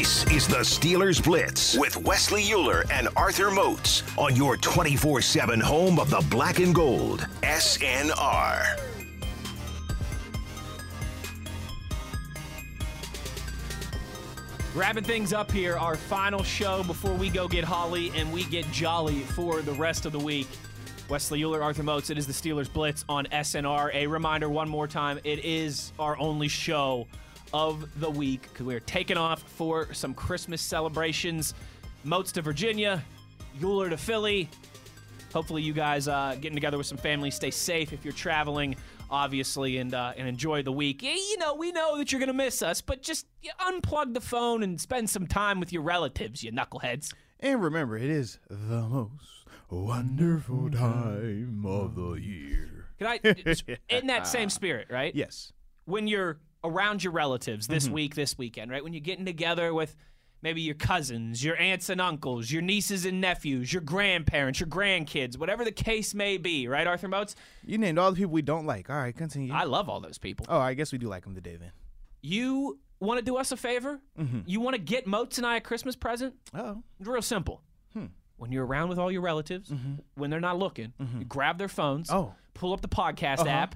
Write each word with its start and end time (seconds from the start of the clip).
This 0.00 0.24
is 0.32 0.48
the 0.48 0.60
Steelers 0.60 1.22
Blitz 1.22 1.76
with 1.76 1.94
Wesley 1.94 2.50
Euler 2.50 2.86
and 2.90 3.06
Arthur 3.16 3.50
Moats 3.50 4.02
on 4.16 4.34
your 4.34 4.56
24 4.56 5.20
7 5.20 5.60
home 5.60 5.98
of 6.00 6.08
the 6.08 6.24
black 6.30 6.58
and 6.58 6.74
gold, 6.74 7.28
SNR. 7.42 8.80
Wrapping 14.74 15.04
things 15.04 15.34
up 15.34 15.52
here, 15.52 15.76
our 15.76 15.96
final 15.96 16.42
show 16.42 16.82
before 16.84 17.12
we 17.12 17.28
go 17.28 17.46
get 17.46 17.64
Holly 17.64 18.10
and 18.14 18.32
we 18.32 18.44
get 18.44 18.64
jolly 18.72 19.20
for 19.20 19.60
the 19.60 19.72
rest 19.72 20.06
of 20.06 20.12
the 20.12 20.18
week. 20.18 20.48
Wesley 21.10 21.44
Euler, 21.44 21.62
Arthur 21.62 21.82
Moats, 21.82 22.08
it 22.08 22.16
is 22.16 22.26
the 22.26 22.32
Steelers 22.32 22.72
Blitz 22.72 23.04
on 23.06 23.26
SNR. 23.26 23.92
A 23.92 24.06
reminder 24.06 24.48
one 24.48 24.70
more 24.70 24.88
time, 24.88 25.20
it 25.24 25.44
is 25.44 25.92
our 25.98 26.18
only 26.18 26.48
show 26.48 27.06
of 27.52 28.00
the 28.00 28.10
week 28.10 28.42
because 28.42 28.66
we're 28.66 28.80
taking 28.80 29.16
off 29.16 29.42
for 29.42 29.92
some 29.92 30.14
Christmas 30.14 30.60
celebrations. 30.60 31.54
Moats 32.04 32.32
to 32.32 32.42
Virginia, 32.42 33.02
Euler 33.62 33.90
to 33.90 33.96
Philly. 33.96 34.48
Hopefully, 35.32 35.62
you 35.62 35.72
guys 35.72 36.08
uh, 36.08 36.36
getting 36.40 36.56
together 36.56 36.78
with 36.78 36.86
some 36.86 36.98
family. 36.98 37.30
Stay 37.30 37.50
safe 37.50 37.92
if 37.92 38.04
you're 38.04 38.12
traveling, 38.12 38.74
obviously, 39.10 39.78
and 39.78 39.94
uh, 39.94 40.12
and 40.16 40.26
enjoy 40.26 40.62
the 40.62 40.72
week. 40.72 41.02
Yeah, 41.02 41.14
You 41.14 41.38
know, 41.38 41.54
we 41.54 41.70
know 41.72 41.98
that 41.98 42.10
you're 42.10 42.20
gonna 42.20 42.32
miss 42.32 42.62
us, 42.62 42.80
but 42.80 43.02
just 43.02 43.26
unplug 43.60 44.14
the 44.14 44.20
phone 44.20 44.62
and 44.62 44.80
spend 44.80 45.08
some 45.08 45.26
time 45.26 45.60
with 45.60 45.72
your 45.72 45.82
relatives, 45.82 46.42
you 46.42 46.50
knuckleheads. 46.50 47.12
And 47.38 47.62
remember, 47.62 47.96
it 47.96 48.10
is 48.10 48.38
the 48.48 48.82
most 48.82 49.46
wonderful 49.70 50.70
time 50.70 51.64
of 51.64 51.94
the 51.94 52.14
year. 52.14 52.86
Can 52.98 53.06
I, 53.06 53.20
in 53.88 54.08
that 54.08 54.26
same 54.26 54.50
spirit, 54.50 54.88
right? 54.90 55.14
Yes. 55.14 55.52
When 55.86 56.06
you're 56.06 56.38
around 56.64 57.02
your 57.04 57.12
relatives 57.12 57.66
this 57.66 57.84
Mm-hmm. 57.84 57.94
week, 57.94 58.14
this 58.14 58.36
weekend, 58.38 58.70
right? 58.70 58.82
When 58.84 58.92
you're 58.92 59.00
getting 59.00 59.24
together 59.24 59.72
with 59.72 59.96
maybe 60.42 60.60
your 60.62 60.74
cousins, 60.74 61.44
your 61.44 61.56
aunts 61.58 61.88
and 61.90 62.00
uncles, 62.00 62.50
your 62.50 62.62
nieces 62.62 63.04
and 63.04 63.20
nephews, 63.20 63.72
your 63.72 63.82
grandparents, 63.82 64.58
your 64.60 64.68
grandkids, 64.68 65.36
whatever 65.38 65.64
the 65.64 65.72
case 65.72 66.14
may 66.14 66.36
be, 66.38 66.66
right, 66.68 66.86
Arthur 66.86 67.08
Moats? 67.08 67.36
You 67.64 67.78
named 67.78 67.98
all 67.98 68.10
the 68.10 68.16
people 68.16 68.32
we 68.32 68.42
don't 68.42 68.66
like. 68.66 68.88
All 68.90 68.96
right, 68.96 69.14
continue. 69.16 69.52
I 69.52 69.64
love 69.64 69.88
all 69.88 70.00
those 70.00 70.18
people. 70.18 70.46
oh, 70.48 70.58
I 70.58 70.74
guess 70.74 70.92
we 70.92 70.98
do 70.98 71.08
like 71.08 71.24
them 71.24 71.34
today 71.34 71.56
then. 71.56 71.72
You 72.22 72.78
want 73.00 73.18
to 73.18 73.24
do 73.24 73.36
us 73.36 73.52
a 73.52 73.56
favor? 73.56 74.00
Mm-hmm. 74.18 74.40
You 74.46 74.60
want 74.60 74.76
to 74.76 74.80
get 74.80 75.06
Moats 75.06 75.38
and 75.38 75.46
I 75.46 75.56
a 75.56 75.60
Christmas 75.60 75.96
present? 75.96 76.34
Oh. 76.54 76.82
It's 76.98 77.08
real 77.08 77.22
simple. 77.22 77.62
Hmm. 77.94 78.06
When 78.36 78.52
you're 78.52 78.64
around 78.66 78.88
with 78.88 78.98
all 78.98 79.10
your 79.12 79.20
relatives, 79.22 79.72
when 80.14 80.30
they're 80.30 80.40
not 80.40 80.58
looking, 80.58 80.92
you 81.18 81.24
grab 81.24 81.58
their 81.58 81.68
phones, 81.68 82.08
Mm-hmm. 82.08 82.18
Oh. 82.18 82.34
pull 82.54 82.72
up 82.72 82.80
the 82.80 82.88
podcast 82.88 83.40
Uh-huh. 83.40 83.48
app, 83.50 83.74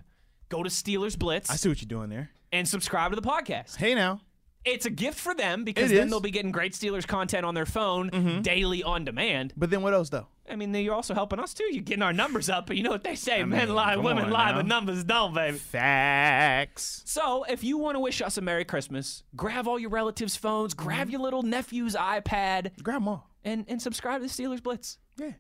go 0.49 0.63
to 0.63 0.71
Steelers 0.71 1.19
Blitz, 1.19 1.51
I 1.51 1.57
see 1.57 1.69
what 1.69 1.81
you're 1.83 1.89
doing 1.89 2.09
there. 2.11 2.31
And 2.55 2.69
subscribe 2.69 3.11
to 3.13 3.17
the 3.17 3.23
podcast. 3.29 3.77
Hey 3.77 3.95
now. 3.95 4.21
It's 4.65 4.87
a 4.87 4.91
gift 4.91 5.19
for 5.21 5.35
them 5.35 5.63
because 5.65 5.93
It 5.93 5.97
then 5.97 6.05
is. 6.07 6.11
they'll 6.11 6.21
be 6.21 6.31
getting 6.31 6.51
great 6.51 6.73
Steelers 6.73 7.07
content 7.07 7.45
on 7.45 7.55
their 7.55 7.67
phone 7.67 8.41
daily 8.43 8.83
on 8.83 9.05
demand. 9.05 9.53
But 9.59 9.69
then 9.69 9.83
what 9.83 9.93
else 9.93 10.09
though? 10.09 10.29
I 10.49 10.57
mean, 10.57 10.75
you're 10.75 10.95
also 10.95 11.13
helping 11.13 11.39
us 11.39 11.53
too. 11.53 11.65
You're 11.71 11.83
getting 11.83 12.03
our 12.03 12.13
numbers 12.15 12.49
up, 12.49 12.67
but 12.67 12.77
you 12.77 12.83
know 12.83 12.91
what 12.91 13.05
they 13.05 13.15
say: 13.15 13.45
men 13.45 13.67
mean, 13.67 13.75
lie, 13.75 13.95
come 13.95 14.05
women 14.05 14.25
on 14.27 14.31
lie, 14.31 14.51
now. 14.53 14.57
but 14.59 14.67
numbers 14.67 15.05
don't, 15.05 15.35
baby. 15.35 15.59
Facts. 15.59 17.03
So, 17.07 17.45
if 17.45 17.63
you 17.65 17.77
want 17.79 17.97
to 17.97 18.01
wish 18.01 18.21
us 18.23 18.37
a 18.39 18.41
Merry 18.41 18.65
Christmas, 18.65 19.23
grab 19.37 19.67
all 19.69 19.79
your 19.79 19.91
relatives' 19.91 20.37
phones, 20.37 20.75
Mm-hmm. 20.75 20.85
grab 20.87 21.11
your 21.11 21.21
little 21.21 21.43
nephew's 21.43 21.95
iPad, 21.95 22.83
Grandma. 22.83 23.19
and, 23.45 23.65
and 23.69 23.81
subscribe 23.83 24.21
to 24.23 24.27
the 24.29 24.33
Steelers 24.33 24.63
Blitz. 24.63 24.99
Yeah. 25.19 25.33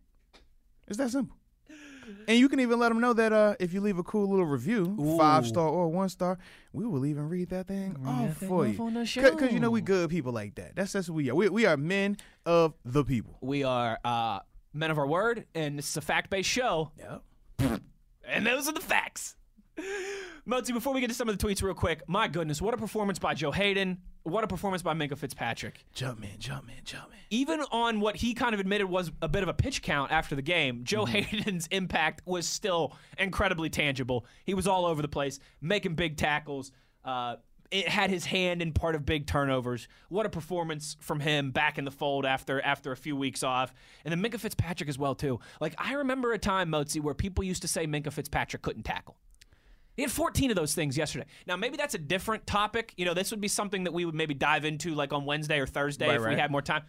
It's 0.88 0.98
that 0.98 1.10
simple. 1.10 1.36
And 2.28 2.38
you 2.38 2.48
can 2.48 2.60
even 2.60 2.78
let 2.78 2.88
them 2.88 3.00
know 3.00 3.12
that 3.12 3.32
uh, 3.32 3.54
if 3.60 3.72
you 3.72 3.80
leave 3.80 3.98
a 3.98 4.02
cool 4.02 4.28
little 4.28 4.46
review, 4.46 5.16
five 5.18 5.46
star 5.46 5.68
or 5.68 5.88
one 5.88 6.08
star, 6.08 6.38
we 6.72 6.86
will 6.86 7.06
even 7.06 7.28
read 7.28 7.50
that 7.50 7.66
thing 7.66 7.96
off 8.06 8.36
thing 8.38 8.48
for 8.48 8.66
off 8.66 9.16
you. 9.16 9.22
Because 9.22 9.52
you 9.52 9.60
know 9.60 9.70
we 9.70 9.80
good 9.80 10.10
people 10.10 10.32
like 10.32 10.54
that. 10.56 10.76
That's 10.76 10.92
that's 10.92 11.08
what 11.08 11.16
we 11.16 11.30
are. 11.30 11.34
We, 11.34 11.48
we 11.48 11.66
are 11.66 11.76
men 11.76 12.16
of 12.46 12.74
the 12.84 13.04
people. 13.04 13.38
We 13.40 13.64
are 13.64 13.98
uh, 14.04 14.40
men 14.72 14.90
of 14.90 14.98
our 14.98 15.06
word, 15.06 15.46
and 15.54 15.78
this 15.78 15.88
is 15.90 15.96
a 15.96 16.00
fact 16.00 16.30
based 16.30 16.48
show. 16.50 16.90
Yep. 16.98 17.80
And 18.26 18.46
those 18.46 18.68
are 18.68 18.72
the 18.72 18.80
facts. 18.80 19.36
Motzi, 20.46 20.74
before 20.74 20.92
we 20.92 21.00
get 21.00 21.08
to 21.08 21.14
some 21.14 21.28
of 21.28 21.38
the 21.38 21.46
tweets 21.46 21.62
real 21.62 21.74
quick, 21.74 22.02
my 22.06 22.28
goodness, 22.28 22.60
what 22.60 22.74
a 22.74 22.76
performance 22.76 23.18
by 23.18 23.32
Joe 23.32 23.50
Haden. 23.50 23.98
What 24.24 24.44
a 24.44 24.46
performance 24.46 24.82
by 24.82 24.94
Minkah 24.94 25.18
Fitzpatrick. 25.18 25.84
Jump 25.94 26.18
man, 26.18 26.36
jump 26.38 26.66
man, 26.66 26.76
jump 26.84 27.10
man. 27.10 27.18
Even 27.30 27.60
on 27.72 28.00
what 28.00 28.16
he 28.16 28.32
kind 28.32 28.54
of 28.54 28.60
admitted 28.60 28.88
was 28.88 29.10
a 29.20 29.28
bit 29.28 29.42
of 29.42 29.48
a 29.48 29.54
pitch 29.54 29.82
count 29.82 30.12
after 30.12 30.34
the 30.34 30.42
game, 30.42 30.82
Joe 30.84 31.04
Haden's 31.04 31.66
impact 31.68 32.22
was 32.24 32.46
still 32.46 32.96
incredibly 33.18 33.68
tangible. 33.68 34.24
He 34.44 34.54
was 34.54 34.66
all 34.66 34.86
over 34.86 35.02
the 35.02 35.08
place, 35.08 35.40
making 35.60 35.94
big 35.94 36.16
tackles. 36.16 36.72
Uh, 37.04 37.36
it 37.70 37.88
had 37.88 38.08
his 38.08 38.24
hand 38.24 38.62
in 38.62 38.72
part 38.72 38.94
of 38.94 39.04
big 39.04 39.26
turnovers. 39.26 39.88
What 40.08 40.26
a 40.26 40.30
performance 40.30 40.96
from 41.00 41.20
him 41.20 41.50
back 41.50 41.76
in 41.76 41.84
the 41.84 41.90
fold 41.90 42.24
after 42.24 42.60
after 42.62 42.92
a 42.92 42.96
few 42.96 43.16
weeks 43.16 43.42
off. 43.42 43.74
And 44.04 44.12
then 44.12 44.22
Minkah 44.22 44.38
Fitzpatrick 44.38 44.88
as 44.88 44.98
well 44.98 45.14
too. 45.14 45.40
Like 45.60 45.74
I 45.76 45.94
remember 45.94 46.32
a 46.32 46.38
time, 46.38 46.70
Mozi, 46.70 47.00
where 47.00 47.14
people 47.14 47.44
used 47.44 47.62
to 47.62 47.68
say 47.68 47.86
Minkah 47.86 48.12
Fitzpatrick 48.12 48.62
couldn't 48.62 48.84
tackle. 48.84 49.16
He 49.96 50.02
had 50.02 50.10
14 50.10 50.50
of 50.50 50.56
those 50.56 50.74
things 50.74 50.96
yesterday. 50.96 51.26
Now, 51.46 51.56
maybe 51.56 51.76
that's 51.76 51.94
a 51.94 51.98
different 51.98 52.46
topic. 52.46 52.92
You 52.96 53.04
know, 53.04 53.14
this 53.14 53.30
would 53.30 53.40
be 53.40 53.48
something 53.48 53.84
that 53.84 53.92
we 53.92 54.04
would 54.04 54.14
maybe 54.14 54.34
dive 54.34 54.64
into 54.64 54.94
like 54.94 55.12
on 55.12 55.24
Wednesday 55.24 55.60
or 55.60 55.66
Thursday 55.66 56.08
Right, 56.08 56.20
if 56.20 56.26
we 56.26 56.34
had 56.34 56.50
more 56.50 56.62
time. 56.62 56.82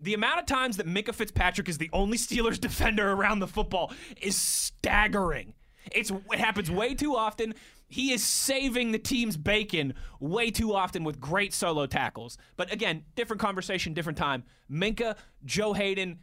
The 0.00 0.14
amount 0.14 0.40
of 0.40 0.46
times 0.46 0.76
that 0.76 0.86
Minkah 0.86 1.14
Fitzpatrick 1.14 1.68
is 1.68 1.78
the 1.78 1.90
only 1.92 2.16
Steelers 2.16 2.60
defender 2.60 3.10
around 3.12 3.40
the 3.40 3.46
football 3.48 3.92
is 4.20 4.36
staggering. 4.36 5.54
It's 5.92 6.10
it 6.10 6.38
happens 6.38 6.70
way 6.70 6.94
too 6.94 7.16
often. 7.16 7.54
He 7.88 8.12
is 8.12 8.24
saving 8.24 8.92
the 8.92 8.98
team's 8.98 9.36
bacon 9.36 9.94
way 10.18 10.50
too 10.50 10.74
often 10.74 11.04
with 11.04 11.20
great 11.20 11.52
solo 11.52 11.86
tackles. 11.86 12.38
But 12.56 12.72
again, 12.72 13.04
different 13.14 13.40
conversation, 13.40 13.92
different 13.94 14.18
time. 14.18 14.44
Minkah, 14.70 15.16
Joe 15.44 15.74
Haden, 15.74 16.18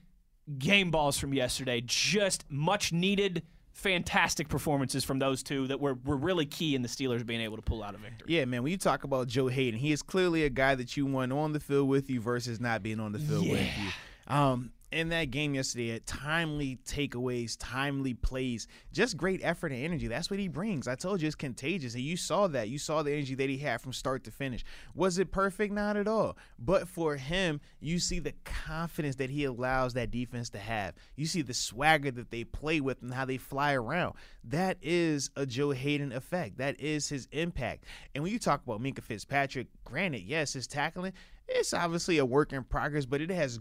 game 0.58 0.92
balls 0.92 1.18
from 1.18 1.34
yesterday. 1.34 1.82
Just 1.86 2.46
much 2.50 2.92
needed, 2.92 3.44
fantastic 3.74 4.50
performances 4.50 5.04
from 5.04 5.20
those 5.20 5.44
two 5.44 5.68
that 5.68 5.80
were, 5.80 5.96
were 6.06 6.18
really 6.18 6.46
key 6.46 6.76
in 6.76 6.82
the 6.82 6.88
Steelers 6.88 7.26
being 7.26 7.42
able 7.42 7.56
to 7.56 7.62
pull 7.62 7.84
out 7.84 7.96
a 7.96 7.98
victory. 7.98 8.36
Yeah, 8.36 8.46
man. 8.46 8.64
When 8.64 8.72
you 8.72 8.78
talk 8.78 9.04
about 9.04 9.28
Joe 9.28 9.48
Haden, 9.48 9.80
he 9.80 9.92
is 9.92 10.02
clearly 10.02 10.44
a 10.44 10.50
guy 10.50 10.76
that 10.76 10.96
you 10.98 11.06
want 11.06 11.32
on 11.32 11.54
the 11.54 11.60
field 11.60 11.90
with 11.90 12.10
you 12.10 12.22
versus 12.22 12.60
not 12.60 12.84
being 12.84 13.00
on 13.00 13.12
the 13.12 13.20
field 13.20 13.50
with 13.50 13.68
you. 13.78 13.90
Um, 14.28 14.72
in 14.92 15.10
that 15.10 15.32
game 15.32 15.56
yesterday, 15.56 15.92
at 15.92 16.06
timely 16.06 16.78
takeaways, 16.86 17.56
timely 17.60 18.14
plays, 18.14 18.68
just 18.92 19.18
great 19.18 19.40
effort 19.44 19.72
and 19.72 19.84
energy. 19.84 20.08
That's 20.08 20.30
what 20.30 20.40
he 20.40 20.48
brings. 20.48 20.88
I 20.88 20.96
told 20.96 21.22
you 21.22 21.28
it's 21.28 21.36
contagious, 21.36 21.94
and 21.94 22.04
you 22.04 22.18
saw 22.18 22.48
that. 22.48 22.70
You 22.70 22.78
saw 22.78 23.02
the 23.02 23.12
energy 23.12 23.36
that 23.36 23.50
he 23.50 23.58
had 23.58 23.82
from 23.82 23.94
start 23.94 24.24
to 24.26 24.32
finish. 24.32 24.64
Was 24.94 25.18
it 25.18 25.32
perfect? 25.32 25.74
Not 25.74 25.98
at 25.98 26.08
all. 26.08 26.38
But 26.60 26.88
for 26.88 27.16
him, 27.16 27.62
you 27.80 28.00
see 28.00 28.20
the 28.20 28.34
confidence 28.44 29.16
that 29.18 29.30
he 29.30 29.46
allows 29.46 29.94
that 29.94 30.12
defense 30.12 30.50
to 30.52 30.60
have. 30.60 30.94
You 31.16 31.26
see 31.26 31.42
the 31.42 31.54
swagger 31.54 32.12
that 32.12 32.32
they 32.32 32.44
play 32.44 32.82
with 32.82 33.02
and 33.02 33.14
how 33.14 33.26
they 33.26 33.38
fly 33.38 33.74
around. 33.74 34.16
That 34.44 34.78
is 34.82 35.30
a 35.36 35.46
Joe 35.46 35.72
Haden 35.72 36.12
effect. 36.12 36.58
That 36.58 36.80
is 36.80 37.08
his 37.08 37.28
impact. 37.32 37.86
And 38.14 38.24
when 38.24 38.34
you 38.34 38.40
talk 38.40 38.64
about 38.66 38.82
Minkah 38.82 39.04
Fitzpatrick, 39.04 39.68
granted, 39.86 40.24
yes, 40.24 40.54
his 40.54 40.68
tackling, 40.68 41.14
it's 41.48 41.74
obviously 41.74 42.18
a 42.18 42.26
work 42.26 42.54
in 42.54 42.64
progress, 42.64 43.06
but 43.06 43.22
it 43.22 43.30
has 43.30 43.60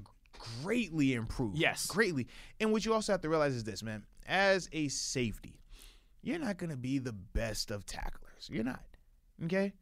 greatly 0.62 1.14
improved. 1.14 1.56
Yes. 1.56 1.86
Greatly. 1.86 2.26
And 2.58 2.72
what 2.72 2.84
you 2.84 2.92
also 2.94 3.12
have 3.12 3.20
to 3.22 3.28
realize 3.28 3.54
is 3.54 3.64
this, 3.64 3.82
man. 3.82 4.04
As 4.26 4.68
a 4.72 4.88
safety, 4.88 5.60
you're 6.22 6.38
not 6.38 6.56
going 6.56 6.70
to 6.70 6.76
be 6.76 6.98
the 6.98 7.12
best 7.12 7.70
of 7.70 7.86
tacklers. 7.86 8.48
You're 8.50 8.64
not. 8.64 8.84
Okay? 9.44 9.72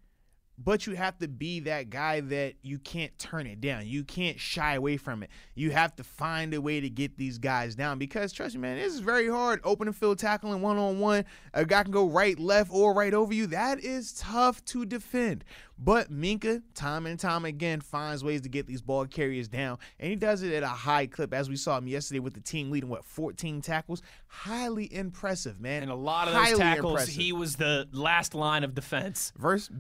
But 0.63 0.87
you 0.87 0.95
have 0.95 1.17
to 1.19 1.29
be 1.29 1.61
that 1.61 1.89
guy 1.89 2.21
that 2.21 2.55
you 2.63 2.79
can't 2.79 3.17
turn 3.17 3.47
it 3.47 3.61
down. 3.61 3.87
You 3.87 4.03
can't 4.03 4.41
shy 4.41 4.75
away 4.75 4.97
from 4.97 5.23
it. 5.23 5.31
You 5.55 5.71
have 5.71 5.95
to 5.97 6.05
find 6.05 6.53
a 6.53 6.61
way 6.61 6.81
to 6.81 6.91
get 6.91 7.17
these 7.17 7.39
guys 7.39 7.77
down 7.77 7.99
because 7.99 8.33
trust 8.33 8.57
me, 8.57 8.63
man, 8.63 8.77
this 8.77 8.93
is 8.93 9.01
very 9.01 9.29
hard. 9.29 9.61
Open 9.63 9.87
and 9.87 9.97
field 9.97 10.19
tackling 10.19 10.61
one 10.61 10.77
on 10.77 10.99
one. 10.99 11.25
A 11.55 11.65
guy 11.65 11.85
can 11.85 11.93
go 11.93 12.09
right, 12.09 12.39
left, 12.39 12.73
or 12.73 12.93
right 12.93 13.15
over 13.15 13.33
you. 13.33 13.47
That 13.47 13.79
is 13.85 14.15
tough 14.15 14.65
to 14.67 14.85
defend. 14.85 15.45
But 15.79 16.11
Minkah, 16.11 16.63
time 16.75 17.07
and 17.07 17.21
time 17.21 17.45
again, 17.45 17.81
finds 17.81 18.25
ways 18.25 18.41
to 18.41 18.49
get 18.49 18.67
these 18.67 18.83
ball 18.83 19.07
carriers 19.07 19.47
down. 19.47 19.79
And 20.01 20.11
he 20.11 20.17
does 20.17 20.43
it 20.43 20.53
at 20.53 20.65
a 20.65 20.69
high 20.69 21.07
clip, 21.07 21.33
as 21.33 21.49
we 21.49 21.55
saw 21.55 21.79
him 21.79 21.87
yesterday 21.87 22.19
with 22.19 22.35
the 22.35 22.41
team 22.41 22.73
leading, 22.73 22.89
what, 22.89 23.05
14 23.05 23.61
tackles? 23.61 24.03
Highly 24.27 24.93
impressive, 24.93 25.61
man. 25.61 25.83
And 25.83 25.93
a 25.93 25.95
lot 25.95 26.27
of 26.27 26.35
those 26.35 26.59
tackles, 26.59 26.93
impressive. 26.93 27.15
he 27.15 27.33
was 27.33 27.57
the 27.57 27.89
last 27.93 28.35
line 28.35 28.65
of 28.65 28.75
defense. 28.75 29.33
verse 29.37 29.71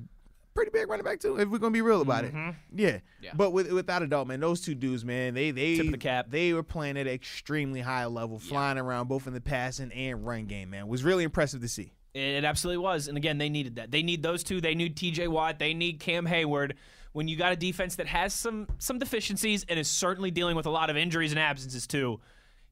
pretty 0.58 0.70
big 0.72 0.88
running 0.88 1.04
back 1.04 1.20
too. 1.20 1.38
If 1.38 1.48
we're 1.48 1.58
gonna 1.58 1.70
be 1.70 1.82
real 1.82 2.02
about 2.02 2.24
it, 2.24 2.32
yeah. 2.34 2.40
Mm-hmm. 2.40 2.96
Yeah. 3.20 3.30
But 3.34 3.52
with, 3.52 3.70
without 3.70 4.02
a 4.02 4.08
doubt, 4.08 4.26
man, 4.26 4.40
those 4.40 4.60
two 4.60 4.74
dudes, 4.74 5.04
man, 5.04 5.34
they 5.34 5.52
they 5.52 5.76
Tip 5.76 5.86
of 5.86 5.92
the 5.92 5.98
cap. 5.98 6.26
They 6.30 6.52
were 6.52 6.64
playing 6.64 6.96
at 6.96 7.06
an 7.06 7.12
extremely 7.12 7.80
high 7.80 8.06
level, 8.06 8.38
flying 8.38 8.76
around 8.76 9.06
both 9.06 9.28
in 9.28 9.34
the 9.34 9.40
passing 9.40 9.92
and 9.92 10.26
run 10.26 10.46
game. 10.46 10.70
Man, 10.70 10.82
it 10.82 10.88
was 10.88 11.04
really 11.04 11.22
impressive 11.22 11.60
to 11.60 11.68
see. 11.68 11.92
It 12.14 12.44
absolutely 12.44 12.78
was. 12.78 13.06
And 13.06 13.16
again, 13.16 13.38
they 13.38 13.48
needed 13.48 13.76
that. 13.76 13.92
They 13.92 14.02
need 14.02 14.22
those 14.22 14.42
two. 14.42 14.60
They 14.60 14.74
need 14.74 14.96
TJ 14.96 15.28
Watt. 15.28 15.58
They 15.60 15.74
need 15.74 16.00
Cam 16.00 16.26
Hayward. 16.26 16.74
When 17.12 17.28
you 17.28 17.36
got 17.36 17.52
a 17.52 17.56
defense 17.56 17.96
that 17.96 18.06
has 18.08 18.34
some 18.34 18.66
some 18.78 18.98
deficiencies 18.98 19.64
and 19.68 19.78
is 19.78 19.88
certainly 19.88 20.30
dealing 20.30 20.56
with 20.56 20.66
a 20.66 20.70
lot 20.70 20.90
of 20.90 20.96
injuries 20.96 21.30
and 21.30 21.38
absences 21.38 21.86
too. 21.86 22.20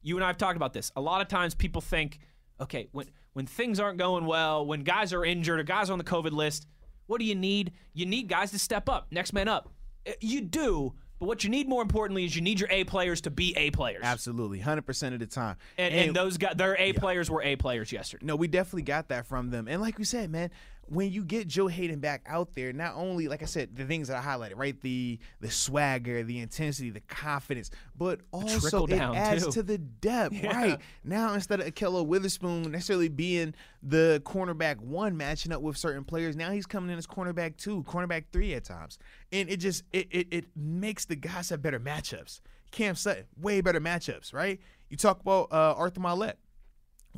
You 0.01 0.15
and 0.15 0.23
I 0.23 0.27
have 0.27 0.37
talked 0.37 0.57
about 0.57 0.73
this. 0.73 0.91
A 0.95 1.01
lot 1.01 1.21
of 1.21 1.27
times 1.27 1.55
people 1.55 1.81
think, 1.81 2.19
okay, 2.59 2.89
when 2.91 3.07
when 3.33 3.45
things 3.45 3.79
aren't 3.79 3.97
going 3.97 4.25
well, 4.25 4.65
when 4.65 4.81
guys 4.81 5.13
are 5.13 5.23
injured 5.23 5.59
or 5.59 5.63
guys 5.63 5.89
are 5.89 5.93
on 5.93 5.99
the 5.99 6.05
COVID 6.05 6.31
list, 6.31 6.67
what 7.07 7.19
do 7.19 7.25
you 7.25 7.35
need? 7.35 7.73
You 7.93 8.05
need 8.05 8.27
guys 8.27 8.51
to 8.51 8.59
step 8.59 8.87
up, 8.87 9.07
next 9.11 9.33
man 9.33 9.47
up. 9.47 9.69
Uh, 10.07 10.11
You 10.21 10.41
do, 10.41 10.93
But 11.19 11.25
what 11.25 11.43
you 11.43 11.49
need 11.49 11.67
more 11.67 11.81
importantly 11.81 12.25
is 12.25 12.35
you 12.35 12.41
need 12.41 12.59
your 12.59 12.69
A 12.71 12.83
players 12.83 13.21
to 13.21 13.31
be 13.31 13.55
A 13.57 13.71
players. 13.71 14.01
Absolutely, 14.03 14.59
hundred 14.59 14.85
percent 14.85 15.13
of 15.15 15.19
the 15.19 15.25
time. 15.25 15.57
And, 15.77 15.93
and, 15.93 16.15
those 16.15 16.37
guys, 16.37 16.53
their 16.55 16.77
A 16.77 16.93
players 16.93 17.29
were 17.29 17.41
A 17.41 17.55
players 17.55 17.91
yesterday. 17.91 18.25
No, 18.25 18.35
we 18.35 18.47
definitely 18.47 18.83
got 18.83 19.07
that 19.09 19.25
from 19.25 19.49
them. 19.49 19.67
And 19.67 19.81
like 19.81 19.97
we 19.97 20.03
said, 20.03 20.29
man, 20.29 20.51
when 20.89 21.11
you 21.11 21.23
get 21.23 21.47
Joe 21.47 21.67
Haden 21.67 21.99
back 21.99 22.23
out 22.27 22.55
there, 22.55 22.71
not 22.73 22.93
only 22.95 23.27
like 23.27 23.41
I 23.41 23.45
said, 23.45 23.75
the 23.75 23.85
things 23.85 24.07
that 24.07 24.23
I 24.23 24.25
highlighted, 24.25 24.53
right? 24.55 24.79
The 24.81 25.19
the 25.41 25.51
swagger, 25.51 26.23
the 26.23 26.39
intensity, 26.39 26.89
the 26.89 27.01
confidence, 27.01 27.69
but 27.97 28.21
also 28.31 28.85
it 28.85 28.93
adds 28.93 29.45
too. 29.45 29.51
to 29.51 29.63
the 29.63 29.77
depth, 29.77 30.33
Yeah. 30.43 30.55
right? 30.57 30.79
Now 31.03 31.33
instead 31.33 31.59
of 31.59 31.67
Ahkello 31.67 32.05
Witherspoon 32.05 32.71
necessarily 32.71 33.09
being 33.09 33.53
the 33.83 34.21
cornerback 34.25 34.77
one 34.79 35.17
matching 35.17 35.51
up 35.51 35.61
with 35.61 35.77
certain 35.77 36.03
players, 36.03 36.35
now 36.35 36.51
he's 36.51 36.65
coming 36.65 36.89
in 36.89 36.97
as 36.97 37.05
cornerback 37.07 37.57
two, 37.57 37.83
cornerback 37.83 38.25
three 38.31 38.53
at 38.53 38.63
times. 38.63 38.97
And 39.31 39.49
it 39.49 39.57
just 39.57 39.83
it 39.91 40.07
it, 40.11 40.27
it 40.31 40.45
makes 40.55 41.05
the 41.05 41.15
guys 41.15 41.49
have 41.49 41.61
better 41.61 41.79
matchups. 41.79 42.39
Cam 42.71 42.95
Sutton, 42.95 43.25
way 43.39 43.61
better 43.61 43.79
matchups, 43.81 44.33
right? 44.33 44.59
You 44.89 44.97
talk 44.97 45.19
about 45.21 45.47
uh, 45.51 45.73
Arthur 45.77 45.99
Maulet 46.01 46.33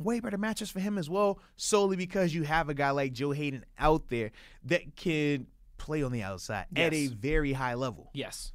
way 0.00 0.20
better 0.20 0.38
matches 0.38 0.70
for 0.70 0.80
him 0.80 0.98
as 0.98 1.08
well, 1.08 1.38
solely 1.56 1.96
because 1.96 2.34
you 2.34 2.42
have 2.42 2.68
a 2.68 2.74
guy 2.74 2.90
like 2.90 3.12
Joe 3.12 3.30
Haden 3.30 3.64
out 3.78 4.08
there 4.08 4.32
that 4.64 4.96
can 4.96 5.46
play 5.78 6.02
on 6.02 6.12
the 6.12 6.22
outside 6.22 6.66
at 6.74 6.92
a 6.92 7.08
very 7.08 7.52
high 7.52 7.74
level. 7.74 8.10
Yes. 8.12 8.52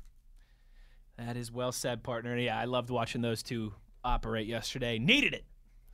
That 1.18 1.38
is 1.38 1.51
well 1.51 1.71
said, 1.71 2.03
partner. 2.03 2.38
Yeah, 2.38 2.59
I 2.59 2.65
loved 2.65 2.89
watching 2.89 3.21
those 3.21 3.42
two 3.42 3.74
operate 4.03 4.47
yesterday. 4.47 5.00
Needed 5.00 5.33
it 5.33 5.45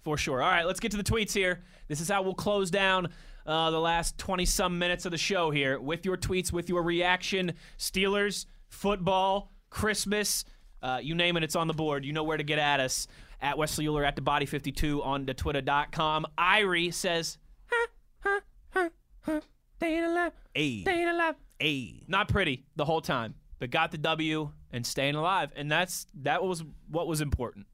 for 0.01 0.17
sure. 0.17 0.41
All 0.41 0.49
right, 0.49 0.65
let's 0.65 0.79
get 0.79 0.91
to 0.91 0.97
the 0.97 1.03
tweets 1.03 1.33
here. 1.33 1.61
This 1.87 2.01
is 2.01 2.09
how 2.09 2.23
we'll 2.23 2.33
close 2.33 2.71
down 2.71 3.09
uh, 3.45 3.69
the 3.71 3.79
last 3.79 4.17
20 4.17 4.45
some 4.45 4.79
minutes 4.79 5.05
of 5.05 5.11
the 5.11 5.17
show 5.17 5.51
here 5.51 5.79
with 5.79 6.05
your 6.05 6.17
tweets, 6.17 6.51
with 6.51 6.69
your 6.69 6.83
reaction. 6.83 7.53
Steelers, 7.77 8.45
football, 8.69 9.51
Christmas, 9.69 10.43
uh, 10.81 10.99
you 11.01 11.13
name 11.13 11.37
it, 11.37 11.43
it's 11.43 11.55
on 11.55 11.67
the 11.67 11.73
board. 11.73 12.03
You 12.03 12.13
know 12.13 12.23
where 12.23 12.37
to 12.37 12.43
get 12.43 12.59
at 12.59 12.79
us. 12.79 13.07
At 13.41 13.57
Wesley 13.57 13.87
Euler 13.87 14.05
at 14.05 14.15
the 14.15 14.21
body 14.21 14.45
52 14.45 15.01
on 15.01 15.25
the 15.25 15.33
twitter.com. 15.33 16.27
Irie 16.37 16.93
says, 16.93 17.39
huh, 17.65 17.87
huh, 18.19 18.39
huh, 18.69 18.89
huh, 19.21 19.41
staying 19.77 20.03
alive, 20.03 20.33
staying 20.53 21.07
alive. 21.09 21.35
hey. 21.59 22.03
Not 22.07 22.27
pretty 22.27 22.65
the 22.75 22.85
whole 22.85 23.01
time, 23.01 23.33
but 23.57 23.71
got 23.71 23.91
the 23.91 23.97
W 23.97 24.51
and 24.71 24.85
staying 24.85 25.15
alive, 25.15 25.51
and 25.55 25.71
that's 25.71 26.05
that 26.21 26.43
was 26.43 26.63
what 26.87 27.07
was 27.07 27.19
important. 27.19 27.65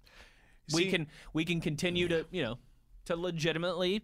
we 0.73 0.89
can 0.89 1.07
we 1.33 1.43
can 1.45 1.59
continue 1.61 2.07
to 2.07 2.25
you 2.31 2.43
know 2.43 2.57
to 3.05 3.15
legitimately 3.15 4.03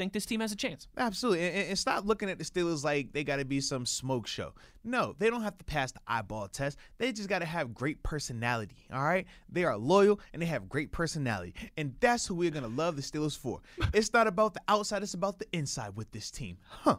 think 0.00 0.14
this 0.14 0.24
team 0.24 0.40
has 0.40 0.50
a 0.50 0.56
chance. 0.56 0.88
Absolutely. 0.96 1.46
And, 1.46 1.68
and 1.68 1.78
stop 1.78 2.06
looking 2.06 2.30
at 2.30 2.38
the 2.38 2.44
Steelers 2.44 2.82
like 2.82 3.12
they 3.12 3.22
got 3.22 3.36
to 3.36 3.44
be 3.44 3.60
some 3.60 3.84
smoke 3.84 4.26
show. 4.26 4.54
No, 4.82 5.14
they 5.18 5.28
don't 5.28 5.42
have 5.42 5.58
to 5.58 5.64
pass 5.64 5.92
the 5.92 6.00
eyeball 6.06 6.48
test. 6.48 6.78
They 6.96 7.12
just 7.12 7.28
got 7.28 7.40
to 7.40 7.44
have 7.44 7.74
great 7.74 8.02
personality. 8.02 8.86
All 8.90 9.02
right? 9.02 9.26
They 9.50 9.64
are 9.64 9.76
loyal 9.76 10.18
and 10.32 10.40
they 10.40 10.46
have 10.46 10.70
great 10.70 10.90
personality. 10.90 11.52
And 11.76 11.94
that's 12.00 12.26
who 12.26 12.34
we're 12.34 12.50
going 12.50 12.62
to 12.62 12.70
love 12.70 12.96
the 12.96 13.02
Steelers 13.02 13.36
for. 13.36 13.60
It's 13.92 14.12
not 14.14 14.26
about 14.26 14.54
the 14.54 14.62
outside, 14.68 15.02
it's 15.02 15.14
about 15.14 15.38
the 15.38 15.46
inside 15.52 15.96
with 15.96 16.10
this 16.12 16.30
team. 16.30 16.56
Huh. 16.68 16.96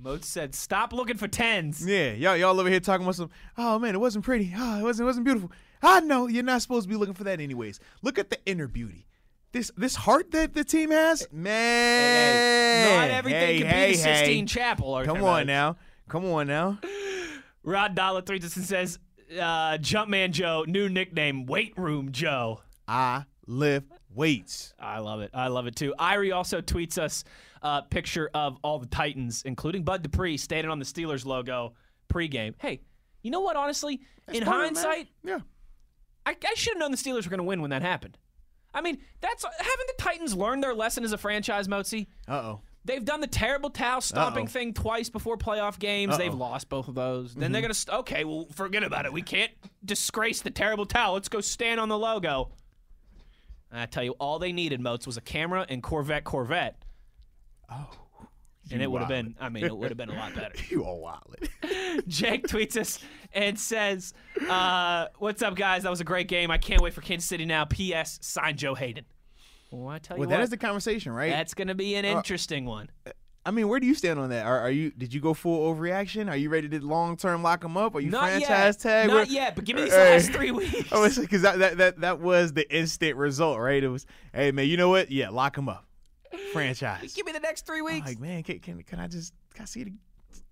Moat 0.00 0.24
said, 0.24 0.54
"Stop 0.54 0.92
looking 0.92 1.16
for 1.16 1.26
tens. 1.26 1.84
Yeah, 1.84 2.12
y'all, 2.12 2.36
y'all 2.36 2.60
over 2.60 2.68
here 2.68 2.80
talking 2.80 3.04
about 3.04 3.14
some. 3.14 3.30
Oh 3.56 3.78
man, 3.78 3.94
it 3.94 3.98
wasn't 3.98 4.26
pretty. 4.26 4.52
Oh, 4.54 4.78
it 4.78 4.82
wasn't, 4.82 5.04
it 5.04 5.06
wasn't 5.06 5.24
beautiful. 5.24 5.50
I 5.82 6.00
know 6.00 6.26
you're 6.26 6.42
not 6.42 6.60
supposed 6.60 6.84
to 6.84 6.88
be 6.90 6.96
looking 6.96 7.14
for 7.14 7.24
that 7.24 7.40
anyways. 7.40 7.80
Look 8.02 8.18
at 8.18 8.28
the 8.28 8.38
inner 8.44 8.68
beauty. 8.68 9.06
This 9.56 9.72
this 9.74 9.94
heart 9.94 10.32
that 10.32 10.52
the 10.52 10.64
team 10.64 10.90
has, 10.90 11.26
man. 11.32 12.94
Not 12.94 13.10
everything 13.10 13.40
hey, 13.40 13.58
can 13.60 13.66
hey, 13.66 13.86
be 13.86 13.92
the 13.92 14.02
Sistine 14.02 14.40
hey. 14.40 14.44
Chapel. 14.44 14.88
Or 14.88 15.02
Come 15.06 15.24
on 15.24 15.46
now, 15.46 15.76
come 16.10 16.26
on 16.26 16.46
now. 16.46 16.78
Rod 17.62 17.94
Dollar 17.94 18.20
tweets 18.20 18.44
us 18.44 18.56
and 18.56 18.66
says, 18.66 18.98
uh, 19.32 19.78
"Jumpman 19.78 20.32
Joe, 20.32 20.66
new 20.68 20.90
nickname, 20.90 21.46
Weight 21.46 21.72
Room 21.78 22.12
Joe." 22.12 22.60
I 22.86 23.24
lift 23.46 23.90
weights. 24.14 24.74
I 24.78 24.98
love 24.98 25.22
it. 25.22 25.30
I 25.32 25.48
love 25.48 25.66
it 25.66 25.74
too. 25.74 25.94
Irie 25.98 26.36
also 26.36 26.60
tweets 26.60 26.98
us 26.98 27.24
a 27.62 27.80
picture 27.80 28.28
of 28.34 28.58
all 28.60 28.78
the 28.78 28.88
Titans, 28.88 29.40
including 29.46 29.84
Bud 29.84 30.02
Dupree, 30.02 30.36
standing 30.36 30.70
on 30.70 30.78
the 30.78 30.84
Steelers 30.84 31.24
logo 31.24 31.72
pregame. 32.12 32.52
Hey, 32.58 32.82
you 33.22 33.30
know 33.30 33.40
what? 33.40 33.56
Honestly, 33.56 34.02
in 34.30 34.44
Part 34.44 34.66
of 34.66 34.72
it, 34.72 34.74
man. 34.74 34.84
hindsight, 34.84 35.08
yeah. 35.24 35.38
I, 36.26 36.36
I 36.46 36.54
should 36.56 36.74
have 36.74 36.78
known 36.78 36.90
the 36.90 36.98
Steelers 36.98 37.24
were 37.24 37.30
going 37.30 37.38
to 37.38 37.44
win 37.44 37.62
when 37.62 37.70
that 37.70 37.80
happened. 37.80 38.18
I 38.76 38.82
mean, 38.82 38.98
that's 39.20 39.42
haven't 39.42 39.86
the 39.88 39.94
Titans 39.98 40.36
learned 40.36 40.62
their 40.62 40.74
lesson 40.74 41.02
as 41.02 41.12
a 41.12 41.18
franchise, 41.18 41.66
Mozi? 41.66 42.06
Uh 42.28 42.32
oh. 42.32 42.60
They've 42.84 43.04
done 43.04 43.20
the 43.20 43.26
terrible 43.26 43.70
towel 43.70 44.00
stomping 44.00 44.44
Uh-oh. 44.44 44.50
thing 44.52 44.72
twice 44.72 45.08
before 45.08 45.36
playoff 45.36 45.78
games. 45.80 46.16
They've 46.18 46.32
lost 46.32 46.68
both 46.68 46.86
of 46.86 46.94
those. 46.94 47.34
Then 47.34 47.50
they're 47.50 47.60
going 47.62 47.72
to, 47.72 47.78
st- 47.78 47.98
okay, 48.00 48.22
well, 48.22 48.46
forget 48.54 48.84
about 48.84 49.06
it. 49.06 49.12
We 49.12 49.22
can't 49.22 49.50
disgrace 49.84 50.40
the 50.42 50.50
terrible 50.52 50.86
towel. 50.86 51.14
Let's 51.14 51.28
go 51.28 51.40
stand 51.40 51.80
on 51.80 51.88
the 51.88 51.98
logo. 51.98 52.52
And 53.72 53.80
I 53.80 53.86
tell 53.86 54.04
you, 54.04 54.12
all 54.20 54.38
they 54.38 54.52
needed, 54.52 54.80
Moats, 54.80 55.04
was 55.04 55.16
a 55.16 55.20
camera 55.20 55.66
and 55.68 55.82
Corvette 55.82 56.22
Corvette. 56.22 56.80
Oh. 57.68 57.88
And 58.72 58.82
it 58.82 58.90
would 58.90 59.00
have 59.00 59.08
been, 59.08 59.34
I 59.40 59.48
mean, 59.48 59.64
it 59.64 59.76
would 59.76 59.90
have 59.90 59.96
been 59.96 60.10
a 60.10 60.14
lot 60.14 60.34
better. 60.34 60.54
You 60.68 60.84
a 60.84 60.94
wild. 60.94 61.36
Jake 62.08 62.46
tweets 62.48 62.76
us 62.76 62.98
and 63.32 63.58
says, 63.58 64.12
uh, 64.48 65.06
What's 65.18 65.42
up, 65.42 65.54
guys? 65.54 65.84
That 65.84 65.90
was 65.90 66.00
a 66.00 66.04
great 66.04 66.28
game. 66.28 66.50
I 66.50 66.58
can't 66.58 66.80
wait 66.80 66.92
for 66.94 67.00
Kansas 67.00 67.28
City 67.28 67.44
now. 67.44 67.64
P.S. 67.64 68.18
Sign 68.22 68.56
Joe 68.56 68.74
Haden. 68.74 69.04
Well, 69.70 69.88
I 69.88 69.98
tell 69.98 70.16
you 70.16 70.20
well, 70.20 70.28
what, 70.28 70.36
that 70.36 70.42
is 70.42 70.50
the 70.50 70.56
conversation, 70.56 71.12
right? 71.12 71.30
that's 71.30 71.54
going 71.54 71.68
to 71.68 71.74
be 71.74 71.94
an 71.96 72.04
uh, 72.04 72.08
interesting 72.16 72.64
one. 72.64 72.88
Uh, 73.06 73.10
I 73.44 73.52
mean, 73.52 73.68
where 73.68 73.78
do 73.78 73.86
you 73.86 73.94
stand 73.94 74.18
on 74.18 74.30
that? 74.30 74.44
Are, 74.44 74.58
are 74.58 74.70
you? 74.70 74.90
Did 74.90 75.14
you 75.14 75.20
go 75.20 75.32
full 75.32 75.72
overreaction? 75.72 76.28
Are 76.28 76.36
you 76.36 76.50
ready 76.50 76.68
to 76.68 76.84
long 76.84 77.16
term 77.16 77.44
lock 77.44 77.60
them 77.60 77.76
up? 77.76 77.94
Are 77.94 78.00
you 78.00 78.10
Not 78.10 78.22
franchise 78.22 78.74
yet. 78.74 78.80
tag? 78.80 79.08
Not 79.08 79.14
Where- 79.14 79.24
yet, 79.26 79.54
but 79.54 79.64
give 79.64 79.76
me 79.76 79.82
uh, 79.82 79.84
these 79.84 79.94
Hey. 79.94 80.12
last 80.14 80.32
three 80.32 80.50
weeks. 80.52 80.88
Oh, 80.90 81.08
because 81.08 81.42
that, 81.42 81.60
that 81.60 81.76
that 81.78 82.00
that 82.00 82.20
was 82.20 82.54
the 82.54 82.68
instant 82.76 83.16
result, 83.16 83.60
right? 83.60 83.82
It 83.84 83.88
was, 83.88 84.04
hey 84.34 84.50
man, 84.50 84.66
you 84.66 84.76
know 84.76 84.88
what? 84.88 85.12
Yeah, 85.12 85.28
lock 85.30 85.56
him 85.56 85.68
up, 85.68 85.84
franchise. 86.56 87.14
give 87.14 87.26
me 87.26 87.32
the 87.32 87.40
next 87.40 87.66
three 87.66 87.78
I'm 87.80 87.84
weeks. 87.84 88.06
like, 88.06 88.20
man, 88.20 88.42
can, 88.42 88.58
can 88.60 88.82
can 88.82 88.98
I 88.98 89.06
just 89.08 89.32
can 89.54 89.62
I 89.62 89.66
see 89.66 89.82
it? 89.82 89.88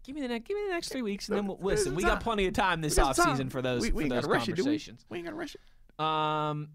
give 0.05 0.15
me 0.15 0.23
the 0.23 0.29
next. 0.29 0.47
Give 0.47 0.57
me 0.57 0.65
the 0.67 0.73
next 0.73 0.91
three 0.91 1.03
weeks, 1.03 1.29
and 1.29 1.37
then 1.37 1.47
we'll, 1.47 1.59
listen. 1.61 1.95
We 1.95 2.03
got 2.03 2.21
plenty 2.21 2.47
of 2.47 2.55
time 2.55 2.81
this 2.81 2.97
There's 2.97 3.09
off 3.09 3.17
season 3.17 3.51
for 3.51 3.63
those 3.63 3.83
We, 3.83 3.91
we 3.91 4.03
for 4.05 4.09
those 4.11 4.27
gotta 4.27 4.35
it, 4.35 4.47
we? 4.47 4.55
conversations. 4.57 5.05
We 5.09 5.19
ain't 5.19 5.27
gotta 5.27 5.37
rush 5.37 5.57
it. 5.57 5.61
Um, 5.99 6.69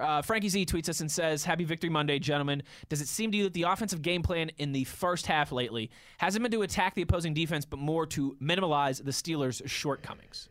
uh, 0.00 0.22
Frankie 0.22 0.48
Z 0.48 0.66
tweets 0.66 0.88
us 0.88 1.00
and 1.00 1.10
says, 1.10 1.44
"Happy 1.44 1.64
Victory 1.64 1.90
Monday, 1.90 2.18
gentlemen. 2.18 2.62
Does 2.88 3.00
it 3.00 3.08
seem 3.08 3.30
to 3.32 3.38
you 3.38 3.44
that 3.44 3.54
the 3.54 3.62
offensive 3.62 4.02
game 4.02 4.22
plan 4.22 4.50
in 4.58 4.72
the 4.72 4.84
first 4.84 5.26
half 5.26 5.52
lately 5.52 5.90
hasn't 6.18 6.42
been 6.42 6.52
to 6.52 6.62
attack 6.62 6.94
the 6.94 7.02
opposing 7.02 7.34
defense, 7.34 7.64
but 7.64 7.78
more 7.78 8.06
to 8.06 8.36
minimize 8.40 8.98
the 8.98 9.10
Steelers' 9.12 9.66
shortcomings?" 9.66 10.48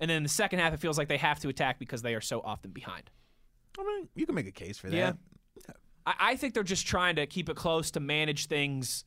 And 0.00 0.08
then 0.08 0.18
in 0.18 0.22
the 0.22 0.28
second 0.28 0.60
half, 0.60 0.72
it 0.72 0.80
feels 0.80 0.96
like 0.96 1.08
they 1.08 1.16
have 1.16 1.40
to 1.40 1.48
attack 1.48 1.78
because 1.78 2.02
they 2.02 2.14
are 2.14 2.20
so 2.20 2.40
often 2.40 2.70
behind. 2.70 3.10
I 3.78 3.82
mean, 3.82 4.08
you 4.14 4.26
can 4.26 4.34
make 4.34 4.48
a 4.48 4.52
case 4.52 4.78
for 4.78 4.88
that. 4.90 4.96
Yeah. 4.96 5.12
I, 6.06 6.14
I 6.20 6.36
think 6.36 6.54
they're 6.54 6.62
just 6.62 6.86
trying 6.86 7.16
to 7.16 7.26
keep 7.26 7.48
it 7.48 7.56
close 7.56 7.90
to 7.92 8.00
manage 8.00 8.46
things. 8.46 9.04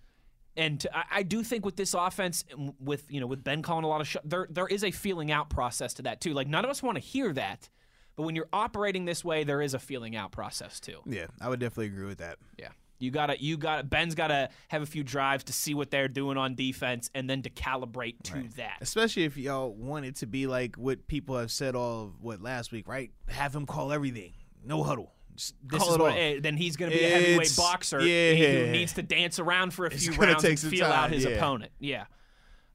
And 0.55 0.79
to, 0.81 0.97
I, 0.97 1.03
I 1.11 1.23
do 1.23 1.43
think 1.43 1.65
with 1.65 1.75
this 1.75 1.93
offense, 1.93 2.43
with 2.79 3.05
you 3.09 3.19
know, 3.19 3.27
with 3.27 3.43
Ben 3.43 3.61
calling 3.61 3.83
a 3.83 3.87
lot 3.87 4.01
of 4.01 4.07
shots, 4.07 4.25
there 4.27 4.47
there 4.49 4.67
is 4.67 4.83
a 4.83 4.91
feeling 4.91 5.31
out 5.31 5.49
process 5.49 5.93
to 5.95 6.01
that 6.03 6.21
too. 6.21 6.33
Like 6.33 6.47
none 6.47 6.65
of 6.65 6.71
us 6.71 6.83
want 6.83 6.95
to 6.95 7.01
hear 7.01 7.31
that, 7.33 7.69
but 8.15 8.23
when 8.23 8.35
you're 8.35 8.49
operating 8.51 9.05
this 9.05 9.23
way, 9.23 9.43
there 9.43 9.61
is 9.61 9.73
a 9.73 9.79
feeling 9.79 10.15
out 10.15 10.31
process 10.31 10.79
too. 10.79 10.99
Yeah, 11.05 11.27
I 11.39 11.49
would 11.49 11.59
definitely 11.59 11.87
agree 11.87 12.05
with 12.05 12.17
that. 12.17 12.37
Yeah, 12.59 12.69
you 12.99 13.11
gotta 13.11 13.41
you 13.41 13.57
got 13.57 13.77
to 13.77 13.83
Ben's 13.83 14.13
gotta 14.13 14.49
have 14.67 14.81
a 14.81 14.85
few 14.85 15.03
drives 15.03 15.45
to 15.45 15.53
see 15.53 15.73
what 15.73 15.89
they're 15.89 16.09
doing 16.09 16.37
on 16.37 16.55
defense, 16.55 17.09
and 17.15 17.29
then 17.29 17.41
to 17.43 17.49
calibrate 17.49 18.21
to 18.23 18.43
that. 18.57 18.77
Especially 18.81 19.23
if 19.23 19.37
y'all 19.37 19.73
want 19.73 20.05
it 20.05 20.17
to 20.17 20.27
be 20.27 20.47
like 20.47 20.75
what 20.75 21.07
people 21.07 21.37
have 21.37 21.51
said 21.51 21.75
all 21.75 22.03
of 22.03 22.21
what 22.21 22.41
last 22.41 22.73
week, 22.73 22.89
right? 22.89 23.11
Have 23.29 23.55
him 23.55 23.65
call 23.65 23.93
everything, 23.93 24.33
no 24.63 24.83
huddle. 24.83 25.11
Just 25.35 25.55
This 25.63 25.81
call 25.81 25.93
is 25.93 25.97
what, 25.97 26.17
eh, 26.17 26.39
then 26.41 26.57
he's 26.57 26.75
going 26.75 26.91
to 26.91 26.97
be 26.97 27.03
a 27.03 27.09
heavyweight 27.09 27.55
boxer 27.55 28.01
yeah. 28.01 28.33
who 28.33 28.71
needs 28.71 28.93
to 28.93 29.01
dance 29.01 29.39
around 29.39 29.73
for 29.73 29.85
a 29.85 29.89
It's 29.91 30.07
few 30.07 30.13
rounds 30.13 30.43
and 30.43 30.59
feel 30.59 30.85
out 30.85 31.11
his 31.11 31.23
yeah. 31.23 31.31
opponent. 31.31 31.71
Yeah. 31.79 32.05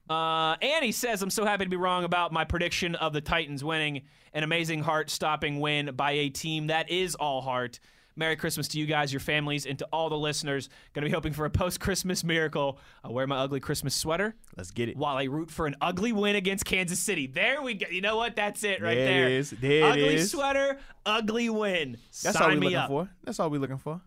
Uh, 0.09 0.55
Annie 0.61 0.91
says, 0.91 1.21
I'm 1.21 1.29
so 1.29 1.45
happy 1.45 1.65
to 1.65 1.69
be 1.69 1.77
wrong 1.77 2.03
about 2.03 2.31
my 2.31 2.45
prediction 2.45 2.95
of 2.95 3.13
the 3.13 3.21
Titans 3.21 3.63
winning 3.63 4.03
an 4.33 4.43
amazing 4.43 4.81
heart 4.81 5.09
stopping 5.09 5.59
win 5.59 5.91
by 5.95 6.11
a 6.11 6.29
team 6.29 6.67
that 6.67 6.89
is 6.89 7.15
all 7.15 7.41
heart. 7.41 7.79
Merry 8.17 8.35
Christmas 8.35 8.67
to 8.69 8.79
you 8.79 8.85
guys, 8.85 9.13
your 9.13 9.19
families, 9.19 9.65
and 9.65 9.77
to 9.79 9.87
all 9.93 10.09
the 10.09 10.17
listeners. 10.17 10.69
Going 10.93 11.03
to 11.03 11.09
be 11.09 11.13
hoping 11.13 11.33
for 11.33 11.45
a 11.45 11.49
post 11.49 11.79
Christmas 11.79 12.23
miracle. 12.23 12.79
I'll 13.03 13.13
wear 13.13 13.27
my 13.27 13.37
ugly 13.37 13.59
Christmas 13.59 13.93
sweater 13.95 14.35
Let's 14.57 14.71
get 14.71 14.89
it. 14.89 14.97
while 14.97 15.17
I 15.17 15.25
root 15.25 15.51
for 15.51 15.67
an 15.67 15.75
ugly 15.79 16.11
win 16.11 16.35
against 16.35 16.65
Kansas 16.65 16.99
City. 16.99 17.27
There 17.27 17.61
we 17.61 17.75
go. 17.75 17.87
You 17.89 18.01
know 18.01 18.17
what? 18.17 18.35
That's 18.35 18.63
it 18.63 18.81
right 18.81 18.95
There 18.95 19.03
it 19.03 19.05
there. 19.05 19.29
is. 19.29 19.49
There 19.51 19.85
ugly 19.85 20.15
is. 20.15 20.31
sweater, 20.31 20.79
ugly 21.05 21.49
win. 21.49 21.97
That's 22.23 22.37
Sign 22.37 22.43
all 22.43 22.49
we're 22.49 22.61
looking 22.61 22.75
up. 22.77 22.87
for. 22.89 23.09
That's 23.23 23.39
all 23.39 23.49
we're 23.49 23.61
looking 23.61 23.77
for. 23.77 24.01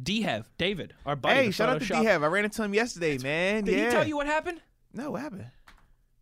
Dehev, 0.00 0.44
David, 0.58 0.94
our 1.04 1.16
buddy. 1.16 1.34
Hey, 1.46 1.50
shout 1.50 1.68
out 1.68 1.80
to 1.80 1.84
Photoshop. 1.84 2.00
D-Have. 2.02 2.22
I 2.22 2.26
ran 2.28 2.44
into 2.44 2.62
him 2.62 2.72
yesterday, 2.72 3.18
man. 3.18 3.64
Did 3.64 3.76
yeah. 3.76 3.84
he 3.86 3.90
tell 3.90 4.06
you 4.06 4.14
what 4.16 4.26
happened? 4.28 4.60
No, 4.94 5.10
what 5.10 5.20
happened? 5.22 5.46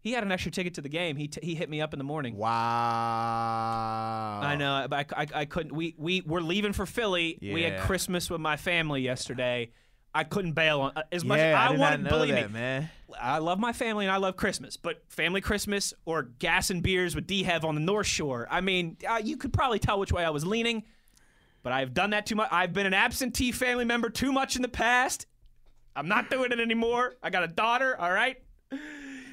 He 0.06 0.12
had 0.12 0.22
an 0.22 0.30
extra 0.30 0.52
ticket 0.52 0.74
to 0.74 0.82
the 0.82 0.88
game. 0.88 1.16
He, 1.16 1.26
t- 1.26 1.40
he 1.42 1.56
hit 1.56 1.68
me 1.68 1.80
up 1.80 1.92
in 1.92 1.98
the 1.98 2.04
morning. 2.04 2.36
Wow. 2.36 4.38
I 4.40 4.54
know, 4.54 4.86
but 4.88 5.12
I, 5.12 5.22
I, 5.22 5.26
I 5.40 5.44
couldn't. 5.46 5.72
We 5.72 5.96
we 5.98 6.20
were 6.20 6.40
leaving 6.40 6.72
for 6.72 6.86
Philly. 6.86 7.36
We 7.42 7.62
had 7.62 7.72
Yeah. 7.72 7.86
Christmas 7.86 8.30
with 8.30 8.40
my 8.40 8.56
family 8.56 9.02
yesterday. 9.02 9.72
I 10.14 10.22
couldn't 10.22 10.52
bail 10.52 10.80
on 10.80 10.92
as 11.10 11.24
much. 11.24 11.38
yeah, 11.38 11.60
I, 11.60 11.66
I 11.66 11.70
did 11.72 11.80
wanted, 11.80 12.02
not 12.04 12.10
know 12.12 12.18
believe 12.18 12.34
that, 12.36 12.52
me, 12.52 12.54
man. 12.54 12.88
I 13.20 13.38
love 13.38 13.58
my 13.58 13.72
family 13.72 14.04
and 14.06 14.12
I 14.12 14.18
love 14.18 14.36
Christmas, 14.36 14.76
but 14.76 15.02
family 15.08 15.40
Christmas 15.40 15.92
or 16.04 16.22
gas 16.22 16.70
and 16.70 16.84
beers 16.84 17.16
with 17.16 17.26
D 17.26 17.42
Hev 17.42 17.64
on 17.64 17.74
the 17.74 17.80
North 17.80 18.06
Shore. 18.06 18.46
I 18.48 18.60
mean, 18.60 18.98
uh, 19.08 19.20
you 19.22 19.36
could 19.36 19.52
probably 19.52 19.80
tell 19.80 19.98
which 19.98 20.12
way 20.12 20.24
I 20.24 20.30
was 20.30 20.46
leaning, 20.46 20.84
but 21.64 21.72
I've 21.72 21.94
done 21.94 22.10
that 22.10 22.26
too 22.26 22.36
much. 22.36 22.48
I've 22.52 22.72
been 22.72 22.86
an 22.86 22.94
absentee 22.94 23.50
family 23.50 23.84
member 23.84 24.08
too 24.08 24.32
much 24.32 24.54
in 24.54 24.62
the 24.62 24.68
past. 24.68 25.26
I'm 25.96 26.06
not 26.06 26.30
doing 26.30 26.52
it 26.52 26.60
anymore. 26.60 27.16
I 27.24 27.30
got 27.30 27.42
a 27.42 27.48
daughter, 27.48 27.98
all 27.98 28.12
right? 28.12 28.40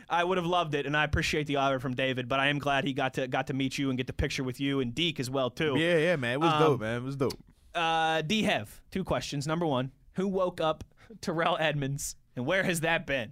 I 0.10 0.24
would 0.24 0.38
have 0.38 0.46
loved 0.46 0.76
it, 0.76 0.86
and 0.86 0.96
I 0.96 1.04
appreciate 1.04 1.48
the 1.48 1.56
offer 1.58 1.80
from 1.80 1.94
David, 1.96 2.28
but 2.28 2.40
I 2.40 2.48
am 2.48 2.60
glad 2.60 2.84
he 2.84 2.94
got 2.94 3.14
to 3.16 3.28
got 3.28 3.48
to 3.48 3.54
meet 3.54 3.78
you 3.78 3.90
and 3.90 3.98
get 3.98 4.08
the 4.08 4.14
picture 4.14 4.44
with 4.44 4.60
you 4.60 4.80
and 4.80 4.94
Deke 4.94 5.20
as 5.20 5.30
well 5.30 5.50
too. 5.50 5.76
Yeah, 5.78 5.98
yeah, 5.98 6.16
man. 6.16 6.34
It 6.34 6.40
was 6.42 6.54
Um, 6.54 6.60
dope, 6.60 6.82
man. 6.82 6.98
It 6.98 7.04
was 7.04 7.16
dope. 7.16 7.38
Uh, 7.74 8.22
D 8.22 8.44
Hev, 8.44 8.82
two 8.92 9.04
questions. 9.04 9.48
Number 9.48 9.66
one, 9.66 9.92
who 10.14 10.28
woke 10.28 10.62
up 10.62 10.84
Terrell 11.22 11.58
Edmunds, 11.60 12.16
and 12.36 12.46
where 12.46 12.64
has 12.64 12.82
that 12.82 13.06
been? 13.08 13.32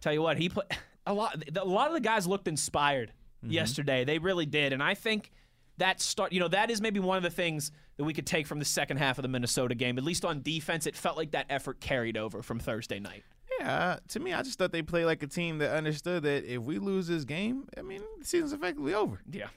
Tell 0.00 0.12
you 0.12 0.22
what, 0.22 0.38
he 0.38 0.48
put 0.48 0.66
a 1.06 1.14
lot. 1.14 1.42
A 1.56 1.64
lot 1.64 1.88
of 1.88 1.94
the 1.94 2.00
guys 2.00 2.26
looked 2.26 2.48
inspired 2.48 3.12
yesterday. 3.42 4.04
They 4.04 4.18
really 4.18 4.46
did, 4.46 4.72
and 4.72 4.82
I 4.82 4.94
think 4.94 5.30
that 5.78 6.00
start. 6.00 6.32
You 6.32 6.40
know, 6.40 6.48
that 6.48 6.70
is 6.70 6.80
maybe 6.80 7.00
one 7.00 7.16
of 7.16 7.22
the 7.22 7.30
things 7.30 7.70
that 7.96 8.04
we 8.04 8.12
could 8.14 8.26
take 8.26 8.46
from 8.46 8.58
the 8.58 8.64
second 8.64 8.96
half 8.98 9.18
of 9.18 9.22
the 9.22 9.28
Minnesota 9.28 9.74
game. 9.74 9.98
At 9.98 10.04
least 10.04 10.24
on 10.24 10.42
defense, 10.42 10.86
it 10.86 10.96
felt 10.96 11.16
like 11.16 11.30
that 11.32 11.46
effort 11.50 11.80
carried 11.80 12.16
over 12.16 12.42
from 12.42 12.58
Thursday 12.58 12.98
night. 13.00 13.24
Yeah, 13.60 13.98
to 14.08 14.20
me, 14.20 14.32
I 14.32 14.42
just 14.42 14.58
thought 14.58 14.72
they 14.72 14.82
played 14.82 15.04
like 15.04 15.22
a 15.22 15.26
team 15.26 15.58
that 15.58 15.76
understood 15.76 16.22
that 16.22 16.44
if 16.44 16.62
we 16.62 16.78
lose 16.78 17.06
this 17.06 17.24
game, 17.24 17.68
I 17.76 17.82
mean, 17.82 18.00
the 18.18 18.24
season's 18.24 18.54
effectively 18.54 18.94
over. 18.94 19.20
Yeah. 19.30 19.48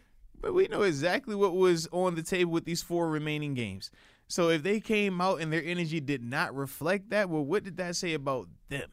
But 0.41 0.53
we 0.53 0.67
know 0.67 0.81
exactly 0.81 1.35
what 1.35 1.55
was 1.55 1.87
on 1.93 2.15
the 2.15 2.21
table 2.21 2.51
with 2.51 2.65
these 2.65 2.83
four 2.83 3.07
remaining 3.07 3.53
games. 3.53 3.91
So 4.27 4.49
if 4.49 4.61
they 4.61 4.81
came 4.81 5.21
out 5.21 5.39
and 5.39 5.53
their 5.53 5.63
energy 5.63 6.01
did 6.01 6.21
not 6.21 6.53
reflect 6.53 7.11
that, 7.11 7.29
well, 7.29 7.45
what 7.45 7.63
did 7.63 7.77
that 7.77 7.95
say 7.95 8.13
about 8.13 8.49
them? 8.67 8.91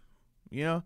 You 0.48 0.64
know, 0.64 0.82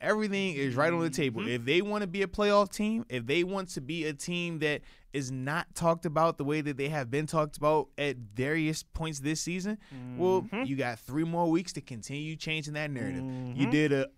everything 0.00 0.54
is 0.54 0.76
right 0.76 0.92
on 0.92 1.00
the 1.00 1.10
table. 1.10 1.40
Mm-hmm. 1.40 1.50
If 1.50 1.64
they 1.64 1.82
want 1.82 2.02
to 2.02 2.06
be 2.06 2.22
a 2.22 2.28
playoff 2.28 2.70
team, 2.70 3.04
if 3.08 3.26
they 3.26 3.42
want 3.42 3.70
to 3.70 3.80
be 3.80 4.04
a 4.04 4.12
team 4.12 4.60
that 4.60 4.82
is 5.14 5.30
not 5.30 5.74
talked 5.74 6.04
about 6.04 6.36
the 6.36 6.44
way 6.44 6.60
that 6.60 6.76
they 6.76 6.88
have 6.90 7.10
been 7.10 7.26
talked 7.26 7.56
about 7.56 7.88
at 7.96 8.16
various 8.16 8.82
points 8.82 9.20
this 9.20 9.40
season, 9.40 9.78
well, 10.18 10.46
you 10.64 10.76
got 10.76 10.98
three 10.98 11.24
more 11.24 11.48
weeks 11.50 11.72
to 11.74 11.80
continue 11.80 12.36
changing 12.36 12.74
that 12.74 12.90
narrative. 12.90 13.24
You 13.56 13.70
did 13.70 13.92
a, 13.92 14.08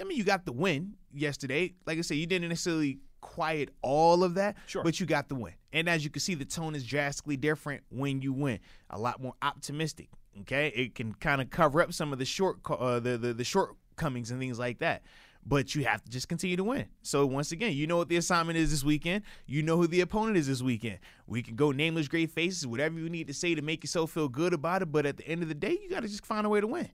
I 0.00 0.04
mean, 0.04 0.16
you 0.18 0.24
got 0.24 0.44
the 0.44 0.52
win 0.52 0.94
yesterday. 1.12 1.74
Like 1.86 1.98
I 1.98 2.02
said, 2.02 2.18
you 2.18 2.26
didn't 2.26 2.48
necessarily 2.50 2.98
quiet 3.20 3.70
all 3.82 4.22
of 4.24 4.34
that, 4.34 4.56
Sure. 4.66 4.84
but 4.84 5.00
you 5.00 5.06
got 5.06 5.28
the 5.28 5.34
win. 5.34 5.54
And 5.72 5.88
as 5.88 6.04
you 6.04 6.10
can 6.10 6.20
see, 6.20 6.34
the 6.34 6.44
tone 6.44 6.74
is 6.74 6.84
drastically 6.84 7.36
different 7.36 7.82
when 7.88 8.20
you 8.20 8.32
win. 8.32 8.58
A 8.90 8.98
lot 8.98 9.22
more 9.22 9.34
optimistic. 9.42 10.08
Okay, 10.42 10.68
it 10.74 10.94
can 10.94 11.12
kind 11.14 11.40
of 11.40 11.50
cover 11.50 11.80
up 11.82 11.92
some 11.92 12.12
of 12.12 12.18
the 12.18 12.24
short, 12.24 12.58
uh, 12.68 13.00
the, 13.00 13.18
the 13.18 13.34
the 13.34 13.44
shortcomings 13.44 14.30
and 14.30 14.40
things 14.40 14.58
like 14.58 14.78
that. 14.78 15.02
But 15.44 15.74
you 15.74 15.84
have 15.84 16.04
to 16.04 16.10
just 16.10 16.28
continue 16.28 16.56
to 16.56 16.64
win. 16.64 16.86
So 17.02 17.26
once 17.26 17.50
again, 17.50 17.72
you 17.72 17.88
know 17.88 17.96
what 17.96 18.08
the 18.08 18.16
assignment 18.16 18.58
is 18.58 18.70
this 18.70 18.84
weekend. 18.84 19.24
You 19.46 19.62
know 19.62 19.76
who 19.76 19.88
the 19.88 20.00
opponent 20.00 20.36
is 20.36 20.46
this 20.46 20.62
weekend. 20.62 21.00
We 21.26 21.42
can 21.42 21.56
go 21.56 21.72
nameless, 21.72 22.06
great 22.06 22.30
faces, 22.30 22.64
whatever 22.64 23.00
you 23.00 23.08
need 23.08 23.26
to 23.26 23.34
say 23.34 23.54
to 23.56 23.62
make 23.62 23.82
yourself 23.82 24.12
feel 24.12 24.28
good 24.28 24.52
about 24.52 24.82
it. 24.82 24.92
But 24.92 25.04
at 25.04 25.16
the 25.16 25.26
end 25.26 25.42
of 25.42 25.48
the 25.48 25.54
day, 25.54 25.76
you 25.82 25.90
got 25.90 26.02
to 26.02 26.08
just 26.08 26.24
find 26.24 26.46
a 26.46 26.48
way 26.48 26.60
to 26.60 26.66
win. 26.68 26.88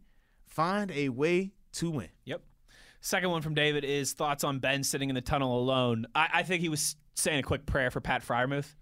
Find 0.47 0.90
a 0.93 1.11
way 1.11 1.52
to 1.73 1.90
win. 1.90 2.09
Yep. 2.25 2.43
Second 3.00 3.31
one 3.31 3.43
from 3.43 3.55
David 3.55 3.85
is 3.85 4.14
thoughts 4.14 4.45
on 4.45 4.59
Ben 4.59 4.83
sitting 4.83 5.09
in 5.09 5.14
the 5.14 5.21
tunnel 5.21 5.61
alone. 5.61 6.07
I, 6.14 6.28
I 6.35 6.43
think 6.43 6.62
he 6.62 6.69
was 6.69 6.97
saying 7.14 7.38
a 7.38 7.43
quick 7.43 7.67
prayer 7.67 7.90
for 7.90 8.00
Pat 8.00 8.26
Freiermuth. 8.26 8.75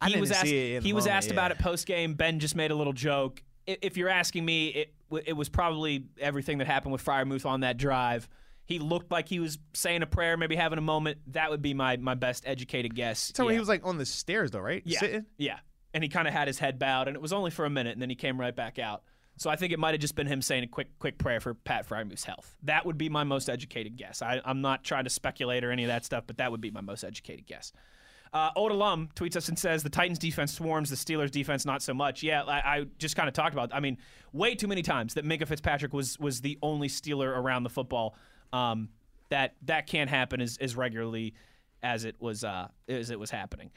I 0.00 0.06
he 0.06 0.12
didn't 0.12 0.20
was 0.20 0.30
asked. 0.30 0.42
see 0.42 0.56
it 0.56 0.76
in 0.76 0.82
the 0.82 0.88
he 0.88 0.92
was 0.92 1.04
moment, 1.04 1.16
asked 1.16 1.30
about 1.30 1.50
it 1.50 1.58
post 1.58 1.86
game. 1.86 2.14
Ben 2.14 2.38
just 2.38 2.54
made 2.54 2.70
a 2.70 2.74
little 2.74 2.92
joke. 2.92 3.42
If 3.66 3.96
you're 3.96 4.08
asking 4.08 4.44
me, 4.44 4.68
it 4.68 4.94
it 5.26 5.32
was 5.34 5.48
probably 5.48 6.06
everything 6.20 6.58
that 6.58 6.66
happened 6.66 6.92
with 6.92 7.04
Freiermuth 7.04 7.44
on 7.44 7.60
that 7.60 7.76
drive. 7.76 8.28
He 8.68 8.78
looked 8.78 9.10
like 9.10 9.28
he 9.30 9.40
was 9.40 9.56
saying 9.72 10.02
a 10.02 10.06
prayer, 10.06 10.36
maybe 10.36 10.54
having 10.54 10.78
a 10.78 10.82
moment. 10.82 11.16
That 11.32 11.50
would 11.50 11.62
be 11.62 11.72
my 11.72 11.96
my 11.96 12.14
best 12.14 12.44
educated 12.46 12.94
guess. 12.94 13.32
So 13.34 13.48
Yeah. 13.48 13.54
he 13.54 13.58
was 13.58 13.68
like 13.68 13.80
on 13.84 13.96
the 13.96 14.04
stairs 14.04 14.50
though, 14.50 14.60
right? 14.60 14.82
yeah, 14.84 15.00
Sitting. 15.00 15.24
yeah, 15.38 15.58
and 15.94 16.04
he 16.04 16.10
kind 16.10 16.28
of 16.28 16.34
had 16.34 16.46
his 16.48 16.58
head 16.58 16.78
bowed, 16.78 17.08
and 17.08 17.16
it 17.16 17.22
was 17.22 17.32
only 17.32 17.50
for 17.50 17.64
a 17.64 17.70
minute, 17.70 17.92
and 17.94 18.02
then 18.02 18.10
he 18.10 18.14
came 18.14 18.38
right 18.38 18.54
back 18.54 18.78
out. 18.78 19.04
So 19.38 19.48
I 19.48 19.56
think 19.56 19.72
it 19.72 19.78
might 19.78 19.92
have 19.94 20.00
just 20.00 20.16
been 20.16 20.26
him 20.26 20.42
saying 20.42 20.64
a 20.64 20.66
quick 20.66 20.98
quick 20.98 21.16
prayer 21.16 21.40
for 21.40 21.54
Pat 21.54 21.88
Freiermuth's 21.88 22.24
health. 22.24 22.56
That 22.64 22.84
would 22.84 22.98
be 22.98 23.08
my 23.08 23.24
most 23.24 23.48
educated 23.48 23.96
guess. 23.96 24.20
I, 24.20 24.42
I'm 24.44 24.60
not 24.60 24.84
trying 24.84 25.04
to 25.04 25.10
speculate 25.10 25.64
or 25.64 25.70
any 25.70 25.84
of 25.84 25.88
that 25.88 26.04
stuff, 26.04 26.24
but 26.26 26.36
that 26.36 26.50
would 26.50 26.60
be 26.60 26.70
my 26.70 26.82
most 26.82 27.04
educated 27.04 27.46
guess. 27.46 27.72
Uh, 28.34 28.50
Old 28.54 28.70
Alum 28.72 29.08
tweets 29.14 29.36
us 29.36 29.48
and 29.48 29.58
says 29.58 29.82
the 29.82 29.88
Titans 29.88 30.18
defense 30.18 30.52
swarms, 30.52 30.90
the 30.90 30.96
Steelers 30.96 31.30
defense 31.30 31.64
not 31.64 31.80
so 31.82 31.94
much. 31.94 32.22
Yeah, 32.22 32.42
I, 32.42 32.58
I 32.80 32.86
just 32.98 33.16
kind 33.16 33.26
of 33.26 33.32
talked 33.32 33.54
about. 33.54 33.72
I 33.72 33.80
mean, 33.80 33.96
way 34.34 34.54
too 34.54 34.66
many 34.66 34.82
times 34.82 35.14
that 35.14 35.24
Minkah 35.24 35.48
Fitzpatrick 35.48 35.94
was 35.94 36.18
was 36.18 36.42
the 36.42 36.58
only 36.60 36.88
Steeler 36.88 37.28
around 37.34 37.62
the 37.62 37.70
football. 37.70 38.14
Um, 38.52 38.88
that 39.30 39.54
that 39.62 39.86
can't 39.86 40.10
happen 40.10 40.40
as, 40.40 40.56
as 40.58 40.76
regularly 40.76 41.34
as 41.82 42.04
it 42.04 42.16
was 42.20 42.44
uh, 42.44 42.68
as 42.88 43.10
it 43.10 43.18
was 43.18 43.30
happening. 43.30 43.70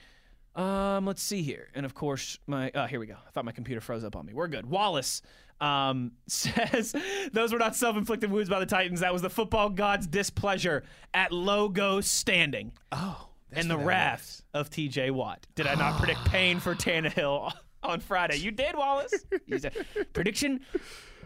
Um, 0.55 1.05
let's 1.05 1.23
see 1.23 1.43
here, 1.43 1.69
and 1.73 1.85
of 1.85 1.93
course 1.93 2.37
my 2.47 2.71
oh 2.75 2.85
here 2.85 2.99
we 2.99 3.05
go. 3.05 3.15
I 3.27 3.31
thought 3.31 3.45
my 3.45 3.51
computer 3.51 3.81
froze 3.81 4.03
up 4.03 4.15
on 4.15 4.25
me. 4.25 4.33
We're 4.33 4.47
good. 4.47 4.65
Wallace 4.65 5.21
um, 5.61 6.13
says 6.27 6.95
those 7.31 7.53
were 7.53 7.59
not 7.59 7.75
self-inflicted 7.75 8.31
wounds 8.31 8.49
by 8.49 8.59
the 8.59 8.65
Titans. 8.65 8.99
That 9.01 9.13
was 9.13 9.21
the 9.21 9.29
football 9.29 9.69
god's 9.69 10.07
displeasure 10.07 10.83
at 11.13 11.31
logo 11.31 12.01
standing 12.01 12.73
Oh, 12.91 13.29
and 13.51 13.69
the 13.69 13.77
wrath 13.77 14.41
of 14.53 14.69
T.J. 14.69 15.11
Watt. 15.11 15.45
Did 15.55 15.67
I 15.67 15.75
not 15.75 15.97
predict 15.99 16.25
pain 16.25 16.59
for 16.59 16.75
Tannehill 16.75 17.51
on 17.83 17.99
Friday? 17.99 18.37
You 18.37 18.51
did, 18.51 18.75
Wallace. 18.75 19.13
You 19.45 19.59
said, 19.59 19.73
prediction 20.13 20.61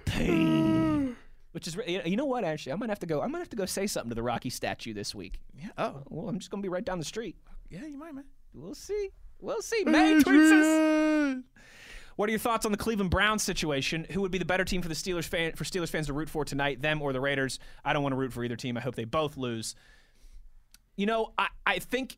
pain. 0.06 0.94
Which 1.56 1.68
is, 1.68 1.78
you 1.88 2.18
know 2.18 2.26
what? 2.26 2.44
Actually, 2.44 2.74
I 2.74 2.76
might 2.76 2.90
have 2.90 3.00
to 3.00 3.06
go. 3.06 3.22
I 3.22 3.28
might 3.28 3.40
have 3.40 3.50
to 3.52 3.56
go 3.56 3.66
say 3.66 3.88
something 3.88 4.10
to 4.10 4.16
the 4.16 4.22
Rocky 4.22 4.50
statue 4.50 4.94
this 4.94 5.16
week. 5.16 5.40
Yeah. 5.58 5.70
Oh, 5.78 6.02
Well, 6.10 6.28
I'm 6.28 6.38
just 6.38 6.52
gonna 6.52 6.62
be 6.62 6.68
right 6.68 6.84
down 6.84 7.00
the 7.00 7.06
street. 7.06 7.38
yeah, 7.70 7.86
you 7.86 7.98
might, 7.98 8.14
man. 8.14 8.26
We'll 8.54 8.76
see. 8.76 9.10
We'll 9.40 9.62
see. 9.62 9.86
May 9.86 10.16
tweets 10.16 10.52
us. 11.38 11.44
What 12.18 12.28
are 12.28 12.32
your 12.32 12.40
thoughts 12.40 12.66
on 12.66 12.74
the 12.74 12.78
Cleveland 12.78 13.10
Browns 13.10 13.42
situation? 13.42 14.06
Who 14.12 14.20
would 14.20 14.32
be 14.32 14.38
the 14.38 14.44
better 14.44 14.66
team 14.66 14.82
for 14.82 14.90
the 14.90 14.96
Steelers 14.96 15.24
fan 15.24 15.54
for 15.54 15.64
Steelers 15.64 15.88
fans 15.90 16.08
to 16.08 16.14
root 16.14 16.30
for 16.30 16.44
tonight, 16.44 16.82
them 16.82 17.02
or 17.02 17.14
the 17.14 17.22
Raiders? 17.22 17.58
I 17.86 17.94
don't 17.94 18.04
want 18.04 18.12
to 18.12 18.18
root 18.18 18.34
for 18.34 18.44
either 18.44 18.58
team. 18.58 18.76
I 18.78 18.82
hope 18.82 18.96
they 18.96 19.06
both 19.06 19.38
lose. 19.38 19.76
You 20.98 21.06
know, 21.06 21.32
I, 21.38 21.48
I 21.66 21.80
think 21.80 22.18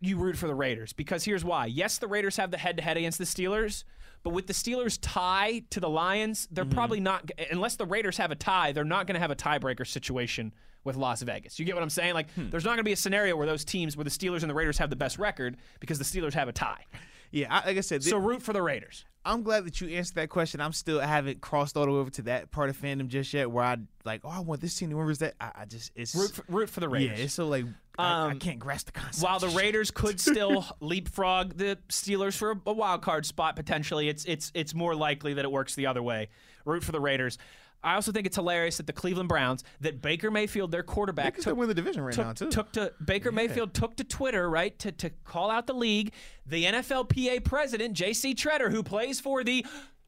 you 0.00 0.16
root 0.16 0.36
for 0.36 0.46
the 0.46 0.54
Raiders 0.54 0.92
because 0.92 1.24
here's 1.24 1.44
why. 1.44 1.66
Yes, 1.66 1.98
the 1.98 2.06
Raiders 2.08 2.36
have 2.36 2.52
the 2.52 2.58
head 2.58 2.76
to 2.76 2.82
head 2.84 2.96
against 2.96 3.18
the 3.18 3.24
Steelers, 3.24 3.82
but 4.26 4.32
with 4.32 4.48
the 4.48 4.52
Steelers 4.52 4.98
tie 5.00 5.62
to 5.70 5.78
the 5.78 5.88
Lions, 5.88 6.48
they're 6.50 6.64
mm-hmm. 6.64 6.74
probably 6.74 6.98
not 6.98 7.30
unless 7.52 7.76
the 7.76 7.86
Raiders 7.86 8.16
have 8.16 8.32
a 8.32 8.34
tie, 8.34 8.72
they're 8.72 8.82
not 8.82 9.06
going 9.06 9.14
to 9.14 9.20
have 9.20 9.30
a 9.30 9.36
tiebreaker 9.36 9.86
situation 9.86 10.52
with 10.82 10.96
Las 10.96 11.22
Vegas. 11.22 11.60
You 11.60 11.64
get 11.64 11.76
what 11.76 11.84
I'm 11.84 11.90
saying? 11.90 12.14
Like 12.14 12.32
hmm. 12.32 12.50
there's 12.50 12.64
not 12.64 12.70
going 12.70 12.78
to 12.78 12.82
be 12.82 12.90
a 12.90 12.96
scenario 12.96 13.36
where 13.36 13.46
those 13.46 13.64
teams 13.64 13.96
where 13.96 14.02
the 14.02 14.10
Steelers 14.10 14.40
and 14.40 14.50
the 14.50 14.54
Raiders 14.54 14.78
have 14.78 14.90
the 14.90 14.96
best 14.96 15.20
record 15.20 15.58
because 15.78 15.98
the 15.98 16.04
Steelers 16.04 16.34
have 16.34 16.48
a 16.48 16.52
tie. 16.52 16.86
Yeah, 17.32 17.60
like 17.66 17.76
I 17.76 17.80
said, 17.80 18.04
So 18.04 18.18
root 18.18 18.40
for 18.40 18.52
the 18.52 18.62
Raiders. 18.62 19.04
I'm 19.26 19.42
glad 19.42 19.64
that 19.66 19.80
you 19.80 19.88
answered 19.88 20.14
that 20.14 20.28
question. 20.30 20.60
I'm 20.60 20.72
still 20.72 21.00
I 21.00 21.06
haven't 21.06 21.40
crossed 21.40 21.76
all 21.76 21.84
the 21.84 21.90
way 21.92 21.98
over 21.98 22.10
to 22.10 22.22
that 22.22 22.50
part 22.50 22.70
of 22.70 22.80
fandom 22.80 23.08
just 23.08 23.34
yet, 23.34 23.50
where 23.50 23.64
I 23.64 23.76
like, 24.04 24.20
oh, 24.24 24.28
I 24.30 24.40
want 24.40 24.60
this 24.60 24.74
team 24.78 24.90
to 24.90 24.96
win. 24.96 25.04
Where's 25.04 25.18
that? 25.18 25.34
I, 25.40 25.50
I 25.54 25.64
just 25.66 25.90
it's 25.94 26.14
Root 26.14 26.30
for, 26.30 26.44
root 26.48 26.70
for 26.70 26.80
the 26.80 26.88
Raiders? 26.88 27.18
yeah, 27.18 27.24
it's 27.24 27.34
so 27.34 27.46
like 27.48 27.64
I, 27.98 28.04
I 28.04 28.30
Um, 28.30 28.38
can't 28.38 28.58
grasp 28.58 28.86
the 28.86 28.92
concept. 28.92 29.24
While 29.24 29.38
the 29.40 29.48
Raiders 29.58 29.90
could 29.90 30.20
still 30.20 30.64
leapfrog 30.80 31.56
the 31.56 31.78
Steelers 31.88 32.36
for 32.36 32.52
a, 32.52 32.60
a 32.66 32.72
wild 32.72 33.02
card 33.02 33.26
spot 33.26 33.56
potentially, 33.56 34.08
it's 34.08 34.24
it's 34.24 34.52
it's 34.54 34.74
more 34.74 34.94
likely 34.94 35.34
that 35.34 35.44
it 35.44 35.50
works 35.50 35.74
the 35.74 35.86
other 35.86 36.02
way. 36.02 36.28
Root 36.64 36.84
for 36.84 36.92
the 36.92 37.00
Raiders. 37.00 37.38
I 37.86 37.94
also 37.94 38.10
think 38.10 38.26
it's 38.26 38.34
hilarious 38.34 38.78
that 38.78 38.88
the 38.88 38.92
Cleveland 38.92 39.28
Browns, 39.28 39.62
that 39.80 40.02
Baker 40.02 40.28
Mayfield, 40.28 40.72
their 40.72 40.82
quarterback, 40.82 41.34
still 41.38 41.52
took, 41.52 41.58
win 41.58 41.68
the 41.68 41.74
division 41.74 42.02
right 42.02 42.16
now 42.16 42.32
too. 42.32 42.50
took, 42.50 42.72
took 42.72 42.72
to 42.72 42.92
Baker 43.04 43.30
Mayfield 43.30 43.74
took 43.74 43.96
to 43.96 44.04
Twitter 44.04 44.50
right 44.50 44.76
to 44.80 44.90
to 44.90 45.10
call 45.24 45.52
out 45.52 45.68
the 45.68 45.74
league. 45.74 46.12
The 46.46 46.64
NFLPA 46.64 47.44
president 47.44 47.94
J.C. 47.94 48.34
Tretter, 48.34 48.72
who 48.72 48.82
plays 48.82 49.20
for 49.20 49.44
the 49.44 49.64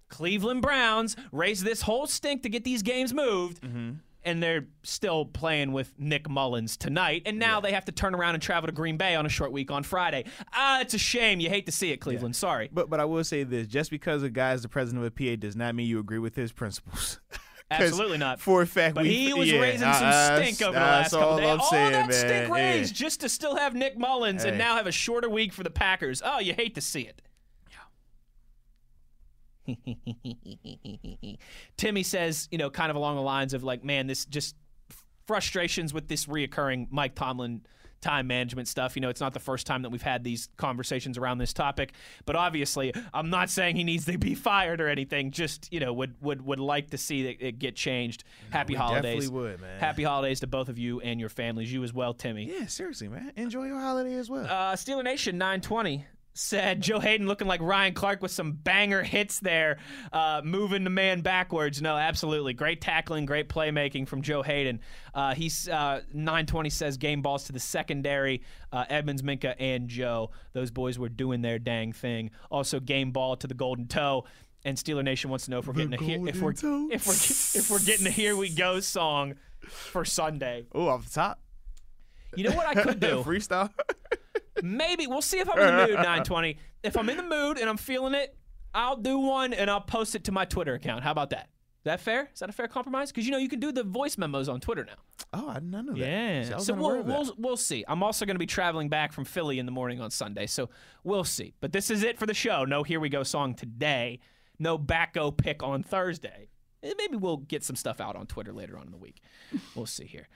Cleveland 0.09 0.61
Browns, 0.61 1.15
raised 1.31 1.65
this 1.65 1.83
whole 1.83 2.09
stink 2.09 2.43
to 2.43 2.49
get 2.49 2.65
these 2.65 2.83
games 2.83 3.15
moved. 3.15 3.63
Mm-hmm. 3.63 3.91
And 4.25 4.43
they're 4.43 4.67
still 4.83 5.25
playing 5.25 5.73
with 5.73 5.95
Nick 5.97 6.29
Mullens 6.29 6.77
tonight, 6.77 7.23
and 7.25 7.39
now 7.39 7.61
they 7.61 7.73
have 7.73 7.85
to 7.85 7.93
turn 7.93 8.15
around 8.15 8.35
and 8.35 8.43
travel 8.43 8.67
to 8.67 8.73
Green 8.73 8.97
Bay 8.97 9.15
on 9.15 9.25
a 9.25 9.29
short 9.29 9.53
week 9.53 9.71
on 9.71 9.85
Friday. 9.85 10.25
Ah, 10.53 10.81
it's 10.81 10.93
a 10.93 10.99
shame. 10.99 11.39
You 11.39 11.49
hate 11.49 11.67
to 11.67 11.73
see 11.73 11.93
it, 11.93 11.99
Cleveland. 11.99 12.35
Sorry. 12.35 12.69
but 12.71 12.91
but 12.91 12.99
I 12.99 13.05
will 13.05 13.23
say 13.23 13.45
this: 13.45 13.69
just 13.69 13.91
because 13.91 14.25
a 14.25 14.29
guy 14.29 14.53
is 14.53 14.63
the 14.63 14.69
president 14.69 15.07
of 15.07 15.13
a 15.13 15.15
PA 15.15 15.41
does 15.41 15.55
not 15.55 15.77
mean 15.77 15.87
you 15.87 16.01
agree 16.01 16.19
with 16.19 16.35
his 16.35 16.51
principles. 16.51 17.21
Absolutely 17.71 18.17
not. 18.19 18.41
For 18.41 18.63
a 18.63 18.67
fact, 18.67 18.95
But 18.95 19.05
we, 19.05 19.11
he 19.11 19.35
was 19.35 19.51
yeah, 19.51 19.61
raising 19.61 19.93
some 19.93 20.43
stink 20.43 20.63
over 20.63 20.73
the 20.73 20.85
last 20.85 21.11
couple 21.11 21.29
all 21.29 21.37
days. 21.37 21.61
All 21.61 21.71
saying, 21.71 21.93
that 21.93 22.09
man. 22.09 22.13
stink 22.13 22.49
Yeah. 22.49 22.55
raised 22.55 22.95
just 22.95 23.21
to 23.21 23.29
still 23.29 23.57
have 23.57 23.75
Nick 23.75 23.99
Mullens 23.99 24.45
and 24.45 24.57
now 24.57 24.77
have 24.77 24.87
a 24.87 24.93
shorter 24.93 25.29
week 25.29 25.53
for 25.53 25.63
the 25.63 25.71
Packers. 25.71 26.23
Oh, 26.25 26.39
you 26.39 26.55
hate 26.55 26.75
to 26.77 26.81
see 26.81 27.03
it. 27.03 27.21
Yeah. 29.67 29.75
Timmy 31.77 32.03
says, 32.03 32.49
you 32.51 32.57
know, 32.59 32.71
kind 32.71 32.91
of 32.91 32.97
along 32.97 33.17
the 33.17 33.23
lines 33.23 33.53
of 33.53 33.63
like, 33.63 33.85
man, 33.85 34.07
this 34.07 34.25
just 34.25 34.57
frustrations 35.27 35.93
with 35.93 36.09
this 36.09 36.25
reoccurring 36.25 36.89
Mike 36.91 37.15
Tomlin 37.15 37.67
time 38.01 38.27
management 38.27 38.69
stuff. 38.69 38.97
You 38.97 39.03
know, 39.03 39.09
it's 39.09 39.21
not 39.21 39.33
the 39.33 39.41
first 39.41 39.67
time 39.67 39.83
that 39.83 39.91
we've 39.91 40.03
had 40.03 40.25
these 40.25 40.49
conversations 40.57 41.19
around 41.19 41.39
this 41.39 41.53
topic. 41.53 41.93
But 42.27 42.37
obviously, 42.37 42.93
I'm 43.13 43.31
not 43.31 43.51
saying 43.51 43.77
he 43.77 43.85
needs 43.85 44.05
to 44.07 44.19
be 44.19 44.35
fired 44.49 44.81
or 44.81 44.89
anything. 44.89 45.31
Just 45.31 45.73
you 45.73 45.81
know, 45.81 45.93
would 45.93 46.15
would 46.21 46.45
would 46.45 46.61
like 46.61 46.91
to 46.91 46.99
see 46.99 47.27
it, 47.27 47.37
it 47.41 47.59
get 47.59 47.77
changed. 47.77 48.25
Happy 48.51 48.75
holidays, 48.75 49.25
definitely 49.25 49.29
would, 49.29 49.61
man. 49.61 49.81
Happy 49.81 50.03
holidays 50.03 50.41
to 50.41 50.47
both 50.47 50.69
of 50.69 50.79
you 50.79 51.01
and 51.01 51.21
your 51.21 51.29
families. 51.29 51.73
You 51.73 51.83
as 51.85 51.93
well, 51.93 52.15
Timmy. 52.15 52.45
Yeah, 52.45 52.67
seriously, 52.67 53.09
man. 53.09 53.33
Enjoy 53.37 53.65
your 53.65 53.81
holiday 53.81 54.15
as 54.15 54.31
well. 54.31 54.45
Uh, 54.45 54.75
Steeler 54.75 55.05
Nation 55.05 55.39
920 55.39 56.07
said 56.39 56.81
Joe 56.81 57.01
Haden 57.01 57.27
looking 57.27 57.49
like 57.49 57.61
Ryan 57.61 57.95
Clark 57.95 58.23
with 58.23 58.31
some 58.31 58.53
banger 58.53 59.03
hits 59.03 59.41
there, 59.41 59.79
uh, 60.13 60.41
moving 60.45 60.85
the 60.85 60.91
man 60.91 61.21
backwards. 61.21 61.83
No, 61.83 61.97
absolutely. 61.97 62.55
Great 62.55 62.81
tackling, 62.81 63.27
great 63.27 63.49
playmaking 63.49 64.07
from 64.07 64.23
Joe 64.23 64.43
Haden. 64.43 64.81
Uh, 65.13 65.35
he's 65.35 65.69
uh, 65.69 66.03
920 66.13 66.71
says 66.71 66.97
game 66.97 67.23
balls 67.23 67.45
to 67.45 67.53
the 67.53 67.59
secondary. 67.59 68.43
Uh, 68.73 68.85
Edmunds, 68.89 69.23
Minkah, 69.23 69.57
and 69.59 69.89
Joe. 69.89 70.31
Those 70.53 70.71
boys 70.71 70.97
were 70.97 71.09
doing 71.09 71.43
their 71.43 71.59
dang 71.59 71.93
thing. 71.93 72.31
Also, 72.51 72.79
game 72.79 73.11
ball 73.11 73.37
to 73.37 73.49
the 73.49 73.55
Golden 73.55 73.89
Toe. 73.89 74.25
And 74.65 74.77
Steeler 74.77 75.05
Nation 75.05 75.31
wants 75.31 75.47
to 75.47 75.51
know 75.51 75.59
if 75.59 75.67
we're 75.67 75.73
getting 75.75 75.95
a 75.95 76.03
hear, 76.03 76.29
if 76.29 76.41
we're 76.41 76.53
Golden 76.53 76.89
Toe. 76.91 76.95
if 76.95 77.07
we're 77.07 77.61
if 77.61 77.71
we're 77.71 77.85
getting 77.85 78.07
a 78.07 78.11
Here 78.11 78.37
We 78.37 78.49
Go 78.49 78.79
song 78.81 79.35
for 79.61 80.05
Sunday. 80.05 80.67
oh, 80.73 80.89
off 80.89 81.05
the 81.05 81.11
top. 81.11 81.41
You 82.37 82.45
know 82.45 82.55
what 82.55 82.67
I 82.67 82.81
could 82.81 83.01
do? 83.01 83.23
Freestyle. 83.25 83.71
Maybe 84.63 85.07
we'll 85.07 85.23
see 85.23 85.39
if 85.39 85.49
I'm 85.51 85.59
in 85.59 85.67
the 85.77 85.87
mood. 85.87 85.95
920. 85.97 86.57
If 86.83 86.97
I'm 86.97 87.09
in 87.09 87.17
the 87.17 87.23
mood 87.23 87.59
and 87.59 87.69
I'm 87.69 87.77
feeling 87.77 88.15
it, 88.15 88.37
I'll 88.75 88.97
do 88.97 89.19
one 89.19 89.53
and 89.53 89.71
I'll 89.71 89.81
post 89.81 90.15
it 90.15 90.25
to 90.25 90.33
my 90.33 90.45
Twitter 90.45 90.75
account. 90.75 91.03
How 91.05 91.11
about 91.11 91.31
that? 91.31 91.49
Is 91.79 91.85
that 91.85 92.01
fair? 92.01 92.29
Is 92.33 92.41
that 92.41 92.49
a 92.51 92.53
fair 92.53 92.69
compromise? 92.69 93.11
Because 93.11 93.25
you 93.25 93.31
know 93.33 93.39
you 93.39 93.49
can 93.49 93.61
do 93.61 93.73
the 93.73 93.85
voice 93.85 94.19
memos 94.19 94.49
on 94.49 94.61
Twitter 94.61 94.85
now. 94.85 94.97
oh, 95.33 95.49
I 95.49 95.55
didn't 95.55 95.71
know 95.71 95.83
that. 95.95 95.99
Yeah. 95.99 96.59
See, 96.59 96.65
so 96.65 96.75
we'll, 96.75 97.03
we'll 97.03 97.35
we'll 97.39 97.57
see. 97.57 97.85
I'm 97.89 98.03
also 98.03 98.27
going 98.27 98.35
to 98.35 98.41
be 98.41 98.47
traveling 98.47 98.89
back 98.89 99.13
from 99.13 99.25
Philly 99.25 99.59
in 99.59 99.65
the 99.67 99.73
morning 99.73 100.01
on 100.01 100.11
Sunday, 100.11 100.47
so 100.47 100.69
we'll 101.05 101.25
see. 101.25 101.55
But 101.61 101.73
this 101.73 101.89
is 101.91 102.03
it 102.03 102.19
for 102.19 102.27
the 102.27 102.35
show. 102.35 102.65
No 102.65 102.83
Here 102.83 102.99
We 103.01 103.09
Go 103.09 103.23
song 103.23 103.55
today. 103.55 104.19
No 104.59 104.77
Backo 104.77 105.35
pick 105.37 105.63
on 105.63 105.83
Thursday. 105.85 106.49
Eh, 106.83 106.93
Maybe 106.99 107.17
we'll 107.17 107.37
get 107.39 107.63
some 107.65 107.77
stuff 107.77 108.01
out 108.01 108.17
on 108.17 108.27
Twitter 108.27 108.53
later 108.53 108.77
on 108.77 108.87
in 108.87 108.91
the 108.93 108.99
week. 108.99 109.21
We'll 109.75 109.87
see 109.87 110.05
here. 110.07 110.29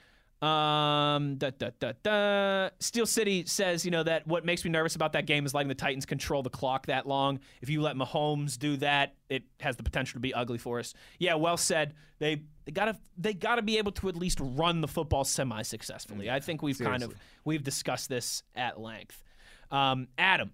Um, 0.43 1.37
da, 1.37 1.51
da, 1.57 1.69
da, 1.79 1.93
da. 2.03 2.69
Steel 2.79 3.05
City 3.05 3.45
says, 3.45 3.85
you 3.85 3.91
know, 3.91 4.03
that 4.03 4.27
what 4.27 4.43
makes 4.43 4.65
me 4.65 4.71
nervous 4.71 4.93
about 4.93 5.13
that 5.13 5.25
game 5.25 5.45
is 5.45 5.53
letting 5.53 5.69
the 5.69 5.75
Titans 5.75 6.05
control 6.05 6.43
the 6.43 6.49
clock 6.49 6.87
that 6.87 7.07
long. 7.07 7.39
If 7.61 7.69
you 7.69 7.81
let 7.81 7.95
Mahomes 7.95 8.59
do 8.59 8.75
that, 8.77 9.15
it 9.29 9.43
has 9.61 9.77
the 9.77 9.83
potential 9.83 10.17
to 10.17 10.19
be 10.19 10.33
ugly 10.33 10.57
for 10.57 10.79
us. 10.79 10.93
Yeah, 11.17 11.35
well 11.35 11.55
said. 11.55 11.93
They 12.19 12.41
they 12.65 12.73
gotta 12.73 12.97
they 13.17 13.33
gotta 13.33 13.61
be 13.61 13.77
able 13.77 13.93
to 13.93 14.09
at 14.09 14.17
least 14.17 14.37
run 14.41 14.81
the 14.81 14.87
football 14.87 15.23
semi 15.23 15.61
successfully. 15.61 16.29
I 16.29 16.41
think 16.41 16.61
we've 16.61 16.77
kind 16.77 17.03
of 17.03 17.15
we've 17.45 17.63
discussed 17.63 18.09
this 18.09 18.43
at 18.53 18.77
length. 18.77 19.23
Um, 19.71 20.09
Adam. 20.17 20.51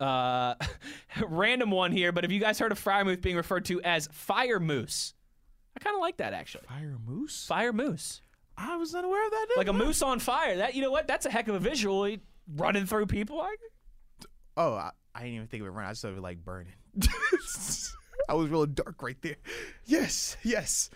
Uh, 0.00 0.54
random 1.28 1.70
one 1.70 1.92
here, 1.92 2.10
but 2.10 2.24
have 2.24 2.32
you 2.32 2.40
guys 2.40 2.58
heard 2.58 2.72
of 2.72 2.78
Fire 2.78 3.04
Moose 3.04 3.18
being 3.18 3.36
referred 3.36 3.64
to 3.66 3.80
as 3.82 4.08
Fire 4.10 4.58
Moose? 4.58 5.14
I 5.76 5.80
kind 5.80 5.94
of 5.94 6.00
like 6.00 6.16
that 6.16 6.32
actually. 6.32 6.66
Fire 6.66 6.96
moose. 7.04 7.46
Fire 7.46 7.72
Moose 7.72 8.20
I 8.60 8.76
was 8.76 8.94
unaware 8.94 9.24
of 9.24 9.30
that. 9.30 9.46
like 9.56 9.68
a 9.68 9.72
moose 9.72 10.02
on 10.02 10.18
fire. 10.18 10.56
That 10.56 10.74
you 10.74 10.82
know 10.82 10.90
what? 10.90 11.06
That's 11.06 11.24
a 11.26 11.30
heck 11.30 11.46
of 11.48 11.54
a 11.54 11.60
visual. 11.60 12.04
He 12.04 12.18
running 12.56 12.86
through 12.86 13.06
people. 13.06 13.38
Like, 13.38 13.58
Oh, 14.56 14.74
I, 14.74 14.90
I 15.14 15.20
didn't 15.20 15.34
even 15.36 15.46
think 15.46 15.60
of 15.60 15.68
it. 15.68 15.70
Running. 15.70 15.88
I 15.88 15.92
just 15.92 16.02
thought 16.02 16.10
of 16.12 16.18
it 16.18 16.22
like 16.22 16.44
burning. 16.44 16.72
I 18.28 18.34
was 18.34 18.50
real 18.50 18.66
dark 18.66 19.00
right 19.02 19.16
there. 19.22 19.36
Yes, 19.84 20.36
yes. 20.42 20.90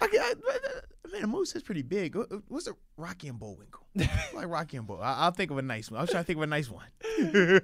I, 0.00 0.06
I, 0.06 0.34
I- 0.48 1.10
man, 1.12 1.24
a 1.24 1.26
moose 1.26 1.56
is 1.56 1.62
pretty 1.64 1.82
big. 1.82 2.14
What- 2.14 2.28
What's 2.48 2.68
a 2.68 2.74
Rocky 2.96 3.26
and 3.28 3.38
Bullwinkle? 3.38 3.86
like 4.34 4.46
Rocky 4.48 4.76
and 4.76 4.86
Bull. 4.86 5.00
I, 5.02 5.14
I'll 5.24 5.32
think 5.32 5.50
of 5.50 5.58
a 5.58 5.62
nice 5.62 5.90
one. 5.90 5.98
I 5.98 6.02
was 6.02 6.10
trying 6.10 6.22
to 6.22 6.26
think 6.26 6.36
of 6.36 6.44
a 6.44 6.46
nice 6.46 6.70
one. 6.70 6.86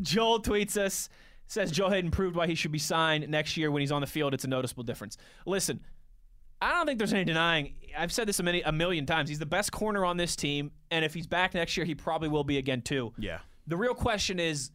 Joel 0.00 0.40
tweets 0.42 0.76
us 0.76 1.08
says 1.46 1.70
Joe 1.70 1.90
Haden 1.90 2.10
proved 2.10 2.34
why 2.34 2.46
he 2.46 2.54
should 2.54 2.72
be 2.72 2.78
signed 2.78 3.28
next 3.28 3.56
year 3.58 3.70
when 3.70 3.80
he's 3.80 3.92
on 3.92 4.00
the 4.00 4.06
field. 4.06 4.32
It's 4.32 4.44
a 4.44 4.48
noticeable 4.48 4.84
difference. 4.84 5.18
Listen, 5.44 5.80
I 6.62 6.74
don't 6.74 6.86
think 6.86 6.98
there's 6.98 7.12
any 7.12 7.24
denying. 7.24 7.74
I've 7.98 8.12
said 8.12 8.28
this 8.28 8.38
a, 8.38 8.42
many, 8.42 8.62
a 8.62 8.72
million 8.72 9.04
times. 9.04 9.28
He's 9.28 9.40
the 9.40 9.46
best 9.46 9.72
corner 9.72 10.04
on 10.04 10.16
this 10.16 10.36
team, 10.36 10.70
and 10.90 11.04
if 11.04 11.12
he's 11.12 11.26
back 11.26 11.54
next 11.54 11.76
year, 11.76 11.84
he 11.84 11.94
probably 11.94 12.28
will 12.28 12.44
be 12.44 12.58
again 12.58 12.82
too. 12.82 13.12
Yeah. 13.18 13.38
The 13.66 13.76
real 13.76 13.94
question 13.94 14.38
is 14.38 14.70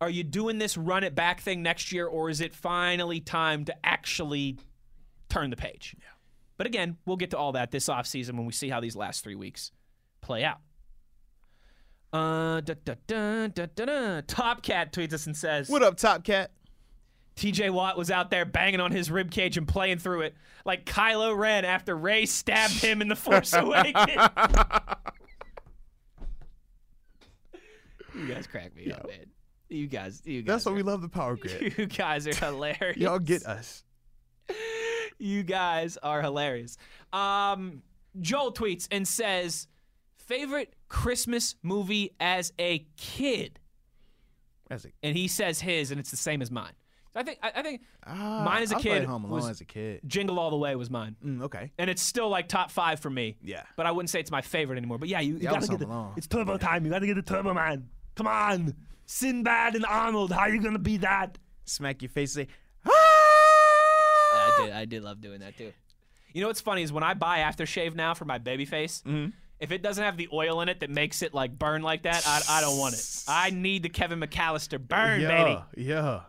are 0.00 0.10
you 0.10 0.24
doing 0.24 0.58
this 0.58 0.76
run 0.76 1.04
it 1.04 1.14
back 1.14 1.40
thing 1.40 1.62
next 1.62 1.92
year, 1.92 2.06
or 2.06 2.28
is 2.28 2.40
it 2.40 2.54
finally 2.54 3.20
time 3.20 3.64
to 3.66 3.86
actually 3.86 4.58
turn 5.28 5.48
the 5.48 5.56
page? 5.56 5.96
Yeah. 5.98 6.06
But 6.56 6.66
again, 6.66 6.96
we'll 7.06 7.16
get 7.16 7.30
to 7.30 7.38
all 7.38 7.52
that 7.52 7.70
this 7.70 7.88
offseason 7.88 8.32
when 8.32 8.44
we 8.44 8.52
see 8.52 8.68
how 8.68 8.80
these 8.80 8.96
last 8.96 9.24
three 9.24 9.36
weeks 9.36 9.72
play 10.20 10.44
out. 10.44 10.58
Uh, 12.12 12.60
da, 12.60 12.74
da, 12.84 12.94
da, 13.06 13.46
da, 13.46 13.66
da, 13.74 13.84
da. 13.84 14.20
Top 14.26 14.62
Cat 14.62 14.92
tweets 14.92 15.12
us 15.12 15.26
and 15.26 15.36
says, 15.36 15.68
What 15.68 15.82
up, 15.82 15.96
Top 15.96 16.24
Cat? 16.24 16.50
TJ 17.36 17.70
Watt 17.70 17.96
was 17.96 18.10
out 18.10 18.30
there 18.30 18.44
banging 18.44 18.80
on 18.80 18.92
his 18.92 19.10
rib 19.10 19.30
cage 19.30 19.56
and 19.56 19.66
playing 19.66 19.98
through 19.98 20.22
it 20.22 20.34
like 20.64 20.84
Kylo 20.84 21.36
Ren 21.36 21.64
after 21.64 21.96
Rey 21.96 22.26
stabbed 22.26 22.74
him 22.74 23.00
in 23.02 23.08
The 23.08 23.16
Force 23.16 23.52
Awakens. 23.54 23.96
you 28.14 28.26
guys 28.26 28.46
crack 28.46 28.74
me 28.76 28.90
up, 28.92 29.06
man. 29.06 29.26
You 29.68 29.86
guys, 29.86 30.20
you 30.24 30.42
guys, 30.42 30.46
That's 30.56 30.66
why 30.66 30.72
we 30.72 30.82
love 30.82 31.00
the 31.00 31.08
Power 31.08 31.36
Grid. 31.36 31.74
you 31.78 31.86
guys 31.86 32.26
are 32.26 32.34
hilarious. 32.34 32.98
Y'all 32.98 33.18
get 33.18 33.44
us. 33.46 33.84
You 35.18 35.42
guys 35.42 35.96
are 36.02 36.20
hilarious. 36.20 36.76
Um, 37.12 37.82
Joel 38.20 38.52
tweets 38.52 38.86
and 38.90 39.08
says, 39.08 39.68
favorite 40.18 40.74
Christmas 40.88 41.54
movie 41.62 42.10
as 42.20 42.52
a 42.58 42.84
kid, 42.98 43.58
That's 44.68 44.84
it. 44.84 44.92
and 45.02 45.16
he 45.16 45.26
says 45.28 45.60
his, 45.60 45.90
and 45.90 45.98
it's 45.98 46.10
the 46.10 46.16
same 46.18 46.42
as 46.42 46.50
mine. 46.50 46.72
So 47.14 47.20
I 47.20 47.22
think, 47.24 47.38
I, 47.42 47.52
I 47.56 47.62
think 47.62 47.82
Ah, 48.06 48.42
Mine 48.44 48.62
as 48.62 48.72
a 48.72 48.76
I 48.76 48.80
kid 48.80 49.04
Home 49.04 49.24
Alone 49.24 49.34
was- 49.36 49.48
as 49.50 49.60
a 49.60 49.64
kid. 49.64 50.00
Jingle 50.06 50.38
All 50.38 50.50
the 50.50 50.56
Way 50.56 50.74
was 50.76 50.88
mine. 50.90 51.16
Mm, 51.24 51.42
okay. 51.42 51.70
and 51.78 51.90
it's 51.90 52.02
still 52.02 52.28
like 52.28 52.48
top 52.48 52.70
five 52.70 53.00
for 53.00 53.10
me. 53.10 53.36
Yeah. 53.42 53.62
But 53.76 53.86
I 53.86 53.90
wouldn't 53.92 54.08
say 54.10 54.20
it's 54.20 54.30
my 54.30 54.40
favorite 54.40 54.76
anymore. 54.78 54.98
But 54.98 55.08
yeah, 55.08 55.20
you, 55.20 55.34
you 55.34 55.40
Yeah, 55.40 55.50
gotta 55.52 55.66
get 55.68 55.78
the, 55.78 55.86
Home 55.86 55.94
Alone. 55.96 56.12
it's 56.16 56.26
Turbo 56.26 56.56
time. 56.58 56.84
You 56.84 56.90
gotta 56.90 57.06
get 57.06 57.16
the 57.16 57.22
Turbo 57.22 57.52
Man. 57.54 57.88
Come 58.14 58.26
on, 58.26 58.74
Sinbad 59.06 59.74
and 59.74 59.84
Arnold. 59.84 60.32
How 60.32 60.46
you 60.46 60.60
gonna 60.62 60.78
be 60.78 60.96
that? 60.98 61.36
Smack 61.64 62.02
your 62.02 62.08
face. 62.08 62.32
Say, 62.32 62.46
ah! 62.86 62.90
I 64.34 64.64
did. 64.64 64.72
I 64.74 64.84
did 64.84 65.02
love 65.02 65.20
doing 65.20 65.40
that 65.40 65.56
too. 65.56 65.72
You 66.32 66.40
know 66.40 66.46
what's 66.48 66.60
funny 66.62 66.82
is 66.82 66.92
when 66.92 67.02
I 67.04 67.14
buy 67.14 67.40
aftershave 67.40 67.94
now 67.94 68.14
for 68.14 68.24
my 68.24 68.38
baby 68.38 68.64
face. 68.64 69.02
If 69.60 69.70
it 69.70 69.80
doesn't 69.82 70.02
have 70.02 70.16
the 70.16 70.28
oil 70.32 70.60
in 70.62 70.68
it 70.68 70.80
that 70.80 70.90
makes 70.90 71.22
it 71.22 71.32
like 71.34 71.56
burn 71.56 71.82
like 71.82 72.02
that, 72.02 72.24
I, 72.26 72.40
I 72.48 72.60
don't 72.62 72.78
want 72.78 72.94
it. 72.94 73.24
I 73.28 73.50
need 73.50 73.82
the 73.84 73.88
Kevin 73.90 74.18
McCallister 74.18 74.80
burn, 74.80 75.20
yeah, 75.20 75.28
baby. 75.44 75.88
Yeah. 75.88 76.20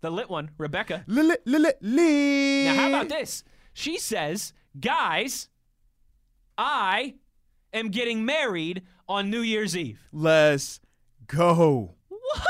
The 0.00 0.10
lit 0.10 0.30
one, 0.30 0.50
Rebecca. 0.58 1.04
Lily, 1.06 1.36
Lily, 1.44 1.72
Lily. 1.80 2.64
Now, 2.64 2.74
how 2.74 2.88
about 2.88 3.08
this? 3.08 3.42
She 3.72 3.98
says, 3.98 4.52
guys, 4.78 5.48
I 6.56 7.14
am 7.72 7.88
getting 7.90 8.24
married 8.24 8.82
on 9.08 9.30
New 9.30 9.40
Year's 9.40 9.76
Eve. 9.76 10.00
Let's 10.12 10.80
go. 11.26 11.94
What? 12.08 12.42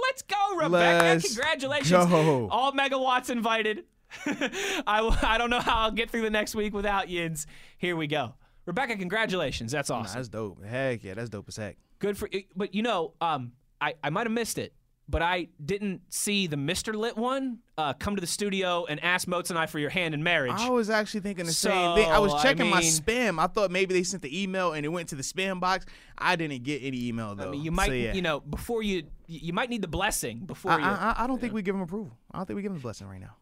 Let's 0.00 0.22
go, 0.22 0.56
Rebecca. 0.56 1.04
Let's 1.04 1.26
Congratulations. 1.34 1.90
go. 2.06 2.48
All 2.50 2.72
megawatts 2.72 3.30
invited. 3.30 3.84
I, 4.26 5.18
I 5.22 5.38
don't 5.38 5.48
know 5.50 5.60
how 5.60 5.78
I'll 5.78 5.90
get 5.90 6.10
through 6.10 6.22
the 6.22 6.30
next 6.30 6.54
week 6.54 6.74
without 6.74 7.08
yins. 7.08 7.46
Here 7.78 7.96
we 7.96 8.06
go. 8.06 8.34
Rebecca, 8.66 8.96
congratulations. 8.96 9.72
That's 9.72 9.88
Nah, 9.88 10.00
awesome. 10.00 10.16
that's 10.18 10.28
dope. 10.28 10.64
Heck 10.64 11.02
yeah, 11.02 11.14
that's 11.14 11.30
dope 11.30 11.48
as 11.48 11.56
heck. 11.56 11.76
Good 11.98 12.16
for 12.18 12.28
But 12.54 12.74
you 12.74 12.82
know, 12.82 13.14
um, 13.20 13.52
I, 13.80 13.94
I 14.04 14.10
might 14.10 14.26
have 14.26 14.32
missed 14.32 14.58
it, 14.58 14.74
but 15.12 15.20
I 15.22 15.48
didn't 15.64 16.00
see 16.08 16.46
the 16.46 16.56
Mr. 16.56 16.94
Lit 16.94 17.16
one 17.18 17.58
uh, 17.76 17.92
come 17.92 18.16
to 18.16 18.20
the 18.20 18.26
studio 18.26 18.86
and 18.86 18.98
ask 19.04 19.28
Moats 19.28 19.50
and 19.50 19.58
I 19.58 19.66
for 19.66 19.78
your 19.78 19.90
hand 19.90 20.14
in 20.14 20.22
marriage. 20.22 20.54
I 20.56 20.70
was 20.70 20.88
actually 20.88 21.20
thinking 21.20 21.44
the 21.44 21.52
same 21.52 21.94
thing. 21.94 22.10
I 22.10 22.18
was 22.18 22.32
So, 22.32 22.38
I 22.38 22.42
checking 22.42 22.70
my 22.70 22.80
spam. 22.80 23.38
I 23.38 23.46
thought 23.46 23.70
maybe 23.70 23.92
they 23.92 24.02
sent 24.04 24.22
the 24.22 24.42
email 24.42 24.72
and 24.72 24.86
it 24.86 24.88
went 24.88 25.10
to 25.10 25.14
the 25.14 25.22
spam 25.22 25.60
box. 25.60 25.84
I 26.16 26.34
didn't 26.36 26.62
get 26.62 26.82
any 26.82 27.08
email 27.08 27.34
though. 27.34 27.48
I 27.48 27.50
mean, 27.50 27.62
you 27.62 27.70
might, 27.70 27.88
So, 27.88 27.92
yeah. 27.92 28.14
you 28.14 28.22
know, 28.22 28.40
before 28.40 28.82
you, 28.82 29.02
you 29.28 29.52
might 29.52 29.68
need 29.68 29.82
the 29.82 29.88
blessing 29.88 30.40
before 30.46 30.72
I, 30.72 30.78
you. 30.78 30.84
I, 30.84 30.88
I- 31.18 31.24
I 31.24 31.26
don't 31.26 31.40
think 31.40 31.52
we 31.52 31.60
give 31.60 31.74
him 31.74 31.82
approval. 31.82 32.16
I 32.32 32.38
don't 32.38 32.46
think 32.46 32.56
we 32.56 32.62
give 32.62 32.72
him 32.72 32.78
a 32.78 32.80
blessing 32.80 33.06
right 33.06 33.20
now. 33.20 33.36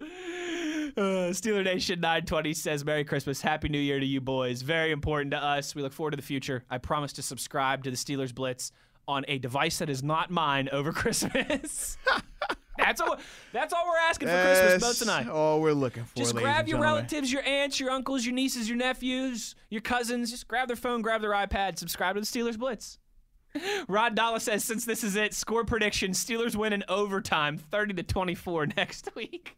Uh, 0.94 1.30
Steeler 1.32 1.64
Nation 1.64 2.00
920 2.00 2.52
says, 2.52 2.84
Merry 2.84 3.02
Christmas. 3.04 3.40
Happy 3.40 3.70
New 3.70 3.78
Year 3.78 3.98
to 3.98 4.04
you 4.04 4.20
boys. 4.20 4.60
Very 4.60 4.90
important 4.90 5.30
to 5.30 5.42
us. 5.42 5.74
We 5.74 5.80
look 5.80 5.94
forward 5.94 6.10
to 6.10 6.16
the 6.16 6.22
future. 6.22 6.64
I 6.68 6.76
promise 6.76 7.14
to 7.14 7.22
subscribe 7.22 7.82
to 7.84 7.90
the 7.90 7.96
Steelers 7.96 8.34
Blitz 8.34 8.72
on 9.08 9.24
a 9.28 9.38
device 9.38 9.78
that 9.78 9.90
is 9.90 10.02
not 10.02 10.30
mine 10.30 10.68
over 10.72 10.92
Christmas. 10.92 11.96
that's 12.78 13.00
all. 13.00 13.18
That's 13.52 13.72
all 13.72 13.84
we're 13.86 13.98
asking 13.98 14.28
for 14.28 14.42
Christmas, 14.42 14.82
Boats 14.82 14.98
tonight. 15.00 15.28
All 15.28 15.60
we're 15.60 15.72
looking 15.72 16.04
for. 16.04 16.16
Just 16.16 16.34
grab 16.34 16.68
your 16.68 16.80
relatives, 16.80 17.32
your 17.32 17.42
aunts, 17.42 17.78
your 17.80 17.90
uncles, 17.90 18.24
your 18.24 18.34
nieces, 18.34 18.68
your 18.68 18.78
nephews, 18.78 19.54
your 19.70 19.80
cousins. 19.80 20.30
Just 20.30 20.48
grab 20.48 20.68
their 20.68 20.76
phone, 20.76 21.02
grab 21.02 21.20
their 21.20 21.32
iPad, 21.32 21.78
subscribe 21.78 22.14
to 22.14 22.20
the 22.20 22.26
Steelers 22.26 22.58
Blitz. 22.58 22.98
Rod 23.88 24.14
Dalla 24.14 24.40
says, 24.40 24.64
since 24.64 24.84
this 24.86 25.04
is 25.04 25.14
it, 25.16 25.34
score 25.34 25.64
prediction: 25.64 26.12
Steelers 26.12 26.56
win 26.56 26.72
in 26.72 26.84
overtime, 26.88 27.58
thirty 27.58 27.92
to 27.94 28.02
twenty-four 28.02 28.66
next 28.76 29.10
week. 29.14 29.56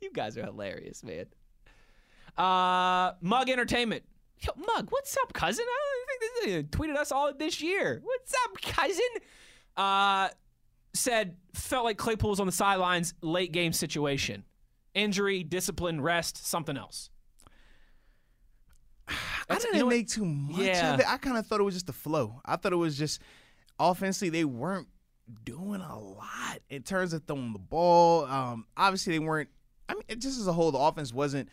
you 0.00 0.10
guys 0.12 0.36
are 0.36 0.44
hilarious, 0.44 1.02
man. 1.04 1.26
Uh, 2.36 3.12
Mug 3.20 3.48
Entertainment. 3.48 4.02
Yo, 4.40 4.52
Mug, 4.56 4.88
what's 4.90 5.16
up, 5.22 5.32
cousin? 5.32 5.64
I 5.66 5.78
don't 6.44 6.44
think 6.44 6.70
this 6.70 6.78
tweeted 6.78 6.96
us 6.96 7.10
all 7.10 7.32
this 7.32 7.60
year. 7.62 8.00
What's 8.04 8.34
up, 8.44 8.60
cousin? 8.60 9.00
Uh, 9.76 10.28
said 10.94 11.36
felt 11.54 11.84
like 11.84 11.96
Claypool 11.98 12.30
was 12.30 12.40
on 12.40 12.46
the 12.46 12.52
sidelines, 12.52 13.14
late 13.22 13.52
game 13.52 13.72
situation, 13.72 14.44
injury, 14.94 15.42
discipline, 15.42 16.00
rest, 16.00 16.46
something 16.46 16.76
else. 16.76 17.10
I 19.08 19.14
didn't 19.56 19.74
you 19.74 19.78
know 19.80 19.86
what- 19.86 19.90
make 19.90 20.08
too 20.08 20.24
much 20.24 20.60
Yeah. 20.60 20.94
of 20.94 21.00
it. 21.00 21.06
I 21.08 21.16
kind 21.18 21.36
of 21.38 21.46
thought 21.46 21.60
it 21.60 21.64
was 21.64 21.74
just 21.74 21.86
the 21.86 21.92
flow. 21.92 22.40
I 22.44 22.56
thought 22.56 22.72
it 22.72 22.76
was 22.76 22.98
just 22.98 23.20
offensively 23.78 24.30
they 24.30 24.44
weren't 24.44 24.88
doing 25.44 25.80
a 25.80 25.98
lot 25.98 26.58
in 26.70 26.82
terms 26.82 27.12
of 27.12 27.24
throwing 27.24 27.52
the 27.52 27.58
ball. 27.58 28.24
Um, 28.26 28.66
obviously 28.76 29.12
they 29.14 29.18
weren't. 29.18 29.48
I 29.88 29.94
mean, 29.94 30.02
it 30.08 30.20
just 30.20 30.38
as 30.40 30.46
a 30.46 30.52
whole, 30.52 30.72
the 30.72 30.78
offense 30.78 31.12
wasn't 31.12 31.48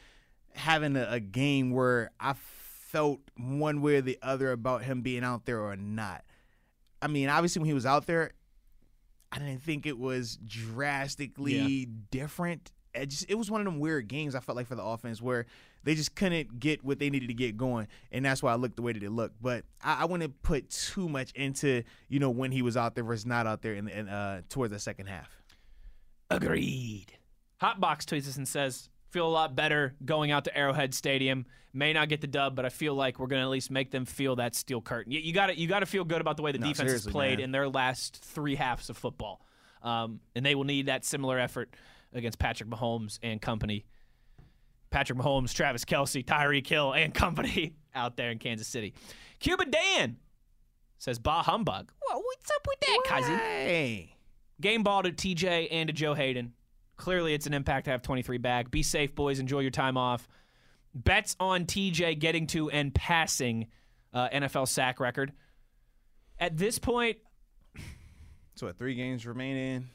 having 0.56 0.96
a, 0.96 1.08
a 1.12 1.20
game 1.20 1.72
where 1.72 2.12
I 2.20 2.34
felt 2.94 3.20
one 3.38 3.82
way 3.82 3.96
or 3.96 4.02
the 4.02 4.20
other 4.22 4.52
about 4.52 4.84
him 4.84 5.02
being 5.02 5.24
out 5.24 5.46
there 5.46 5.60
or 5.60 5.76
not. 5.76 6.24
I 7.02 7.08
mean, 7.08 7.28
obviously 7.28 7.60
when 7.60 7.68
he 7.68 7.74
was 7.74 7.88
out 7.88 8.06
there, 8.06 8.32
I 9.32 9.40
didn't 9.40 9.64
think 9.64 9.88
it 9.88 9.98
was 9.98 10.38
drastically 10.46 11.88
different. 12.12 12.72
It 12.94 13.08
just 13.08 13.26
it 13.28 13.34
was 13.34 13.50
one 13.50 13.60
of 13.60 13.66
them 13.66 13.80
weird 13.80 14.08
games 14.08 14.36
I 14.36 14.40
felt 14.40 14.56
like 14.56 14.68
for 14.68 14.76
the 14.76 14.84
offense 14.84 15.20
where 15.20 15.48
they 15.84 15.96
just 15.96 16.16
couldn't 16.16 16.60
get 16.60 16.86
what 16.86 17.00
they 17.00 17.10
needed 17.10 17.30
to 17.30 17.34
get 17.34 17.58
going, 17.58 17.88
and 18.12 18.24
that's 18.24 18.44
why 18.44 18.52
I 18.54 18.56
looked 18.56 18.76
the 18.76 18.84
way 18.84 18.94
that 18.94 19.02
it 19.02 19.10
looked. 19.10 19.42
But 19.42 19.66
I, 19.82 20.02
I 20.02 20.06
wouldn't 20.06 20.44
put 20.44 20.70
too 20.70 21.10
much 21.10 21.32
into 21.32 21.82
you 22.10 22.20
know 22.20 22.30
when 22.30 22.52
he 22.52 22.62
was 22.62 22.78
out 22.78 22.94
there 22.94 23.04
versus 23.04 23.26
not 23.26 23.48
out 23.48 23.64
there 23.64 23.74
in, 23.74 23.88
in 23.88 24.08
uh, 24.08 24.42
towards 24.50 24.72
the 24.72 24.78
second 24.78 25.08
half. 25.08 25.42
Agreed. 26.30 27.08
Hotbox 27.60 28.06
tweets 28.06 28.28
us 28.28 28.38
and 28.38 28.48
says, 28.48 28.90
"Feel 29.14 29.28
a 29.28 29.30
lot 29.30 29.56
better 29.56 29.94
going 30.04 30.32
out 30.32 30.46
to 30.46 30.58
Arrowhead 30.58 30.94
Stadium. 30.96 31.46
May 31.72 31.94
not 31.94 32.10
get 32.10 32.20
the 32.22 32.28
dub, 32.28 32.56
but 32.56 32.66
I 32.66 32.70
feel 32.70 32.96
like 32.96 33.20
we're 33.20 33.28
going 33.28 33.40
to 33.42 33.46
at 33.46 33.50
least 33.50 33.70
make 33.72 33.92
them 33.92 34.06
feel 34.06 34.36
that 34.38 34.56
steel 34.56 34.82
curtain. 34.82 35.12
You, 35.12 35.20
you 35.20 35.34
got 35.34 35.48
to 35.48 35.58
you 35.58 35.68
got 35.68 35.80
to 35.82 35.86
feel 35.86 36.04
good 36.04 36.20
about 36.20 36.36
the 36.38 36.42
way 36.44 36.52
the 36.52 36.58
No, 36.58 36.68
defense 36.68 36.92
has 36.92 37.06
played 37.06 37.38
man. 37.38 37.46
in 37.46 37.52
their 37.52 37.70
last 37.70 38.18
three 38.18 38.56
halves 38.56 38.90
of 38.90 38.98
football, 38.98 39.46
um, 39.84 40.20
and 40.36 40.44
they 40.44 40.56
will 40.56 40.64
need 40.64 40.88
that 40.88 41.06
similar 41.06 41.38
effort 41.38 41.74
against 42.12 42.40
Patrick 42.40 42.70
Mahomes 42.70 43.20
and 43.22 43.40
company. 43.42 43.86
Patrick 44.90 45.18
Mahomes, 45.20 45.54
Travis 45.54 45.86
Kelce, 45.86 46.24
Tyreek 46.26 46.66
Hill, 46.68 46.94
and 46.94 47.14
company 47.14 47.74
out 47.96 48.18
there 48.18 48.32
in 48.32 48.40
Kansas 48.40 48.68
City. 48.68 48.94
Cuba 49.40 49.66
Dan 49.66 50.18
says, 50.98 51.20
"Bah 51.20 51.44
humbug. 51.44 51.92
Well, 52.08 52.22
what's 52.24 52.50
up 52.52 52.68
with 52.68 52.80
that, 52.82 53.00
cousin?" 53.06 53.38
Hey, 53.38 54.16
Game 54.62 54.84
ball 54.84 55.04
to 55.04 55.12
TJ 55.12 55.68
and 55.72 55.88
to 55.88 55.94
Joe 55.94 56.14
Haden. 56.14 56.54
Clearly, 57.04 57.34
it's 57.34 57.48
an 57.48 57.54
impact 57.54 57.84
to 57.84 57.92
have 57.92 58.02
23 58.02 58.38
back. 58.38 58.72
Be 58.72 58.82
safe, 58.82 59.14
boys. 59.14 59.40
Enjoy 59.40 59.60
your 59.60 59.72
time 59.72 59.98
off. 59.98 60.26
Bets 60.96 61.36
on 61.38 61.66
TJ 61.66 62.18
getting 62.18 62.48
to 62.48 62.70
and 62.70 62.96
passing 62.96 63.68
uh, 64.14 64.30
NFL 64.30 64.70
sack 64.70 65.02
record. 65.02 65.34
At 66.40 66.56
this 66.56 66.80
point, 66.80 67.18
so 68.56 68.68
what, 68.68 68.78
three 68.78 68.96
games 68.96 69.28
remaining. 69.28 69.90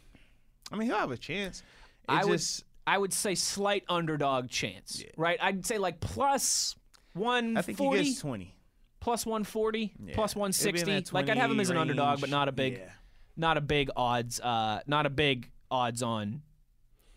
I 0.71 0.77
mean, 0.77 0.87
he'll 0.87 0.99
have 0.99 1.11
a 1.11 1.16
chance. 1.16 1.61
It 1.61 1.64
I 2.12 2.27
would 2.27 2.42
I 2.87 2.99
would 2.99 3.14
say 3.14 3.35
slight 3.35 3.85
underdog 3.88 4.51
chance, 4.51 5.03
right? 5.16 5.38
I'd 5.40 5.64
say 5.64 5.79
like 5.79 6.01
plus 6.01 6.77
I 7.16 7.62
think 7.62 7.79
he 7.79 7.85
140, 7.87 8.05
gets 8.05 8.21
twenty. 8.21 8.55
plus 9.01 9.25
140, 9.25 9.94
Yeah. 9.99 10.14
plus 10.14 10.35
in 10.35 10.40
160. 10.40 11.14
Like 11.14 11.31
I'd 11.31 11.38
have 11.38 11.51
him 11.51 11.59
as 11.59 11.71
an 11.71 11.77
20 11.77 11.90
underdog, 11.90 12.21
but 12.21 12.29
not 12.29 12.49
a 12.49 12.53
big, 12.53 12.75
Yeah. 12.75 12.90
not 13.35 13.57
a 13.57 13.62
big 13.62 13.88
odds, 13.97 14.40
uh, 14.40 14.81
not 14.87 15.07
a 15.07 15.11
big 15.11 15.51
odds 15.71 16.03
on, 16.03 16.42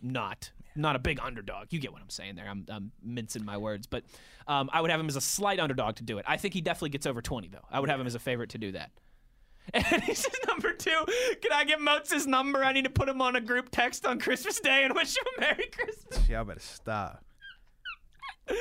not, 0.02 0.52
not 0.76 0.96
a 0.96 1.00
big 1.00 1.20
underdog. 1.22 1.68
You 1.72 1.80
get 1.80 1.92
what 1.94 2.02
I'm 2.02 2.10
saying 2.10 2.36
there. 2.36 2.48
I'm, 2.48 2.66
I'm 2.70 2.92
mincing 3.04 3.46
my 3.46 3.58
words, 3.58 3.88
but 3.88 4.04
um, 4.48 4.70
I 4.74 4.82
would 4.82 4.92
have 4.92 5.00
him 5.00 5.08
as 5.08 5.16
a 5.16 5.22
slight 5.22 5.60
underdog 5.60 5.96
to 5.98 6.04
do 6.04 6.18
it. 6.18 6.26
I 6.28 6.38
think 6.38 6.54
he 6.54 6.62
definitely 6.62 6.90
gets 6.90 7.06
over 7.06 7.22
20 7.22 7.48
though. 7.50 7.66
I 7.70 7.80
would 7.80 7.90
have 7.90 8.00
him 8.00 8.08
as 8.08 8.16
a 8.16 8.20
favorite 8.20 8.52
to 8.52 8.58
do 8.58 8.72
that. 8.74 8.92
And 9.74 10.04
he 10.04 10.16
says 10.16 10.34
number 10.48 10.74
two, 10.74 11.06
can 11.42 11.54
I 11.54 11.64
get 11.66 11.80
Moats' 11.80 12.26
number? 12.26 12.64
I 12.64 12.74
need 12.74 12.84
to 12.86 12.90
put 12.90 13.08
him 13.08 13.22
on 13.22 13.36
a 13.36 13.42
group 13.42 13.70
text 13.72 14.06
on 14.08 14.20
Christmas 14.20 14.60
Day 14.60 14.84
and 14.84 14.94
wish 14.96 15.16
him 15.16 15.24
a 15.38 15.42
Merry 15.42 15.70
Christmas. 15.72 16.28
Y'all 16.28 16.44
better 16.44 16.60
stop. 16.60 17.24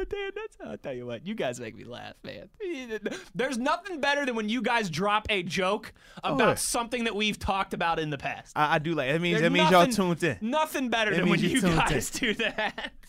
Oh, 0.00 0.04
Dan, 0.04 0.30
that's 0.34 0.56
I'll 0.64 0.78
tell 0.78 0.94
you 0.94 1.06
what, 1.06 1.26
you 1.26 1.34
guys 1.34 1.60
make 1.60 1.76
me 1.76 1.84
laugh, 1.84 2.14
man. 2.24 2.48
There's 3.34 3.58
nothing 3.58 4.00
better 4.00 4.24
than 4.24 4.34
when 4.34 4.48
you 4.48 4.62
guys 4.62 4.88
drop 4.88 5.26
a 5.28 5.42
joke 5.42 5.92
about 6.24 6.38
yeah. 6.38 6.54
something 6.54 7.04
that 7.04 7.14
we've 7.14 7.38
talked 7.38 7.74
about 7.74 7.98
in 7.98 8.08
the 8.10 8.18
past. 8.18 8.56
I, 8.56 8.76
I 8.76 8.78
do 8.78 8.94
like. 8.94 9.12
That 9.12 9.20
means 9.20 9.40
There's 9.40 9.42
that 9.42 9.50
means 9.50 9.70
y'all 9.70 9.86
tuned 9.86 10.22
in. 10.22 10.38
Nothing 10.40 10.88
better 10.88 11.10
That 11.10 11.20
than 11.20 11.30
when 11.30 11.40
you 11.40 11.60
guys 11.60 12.10
do 12.18 12.34
that. 12.34 12.92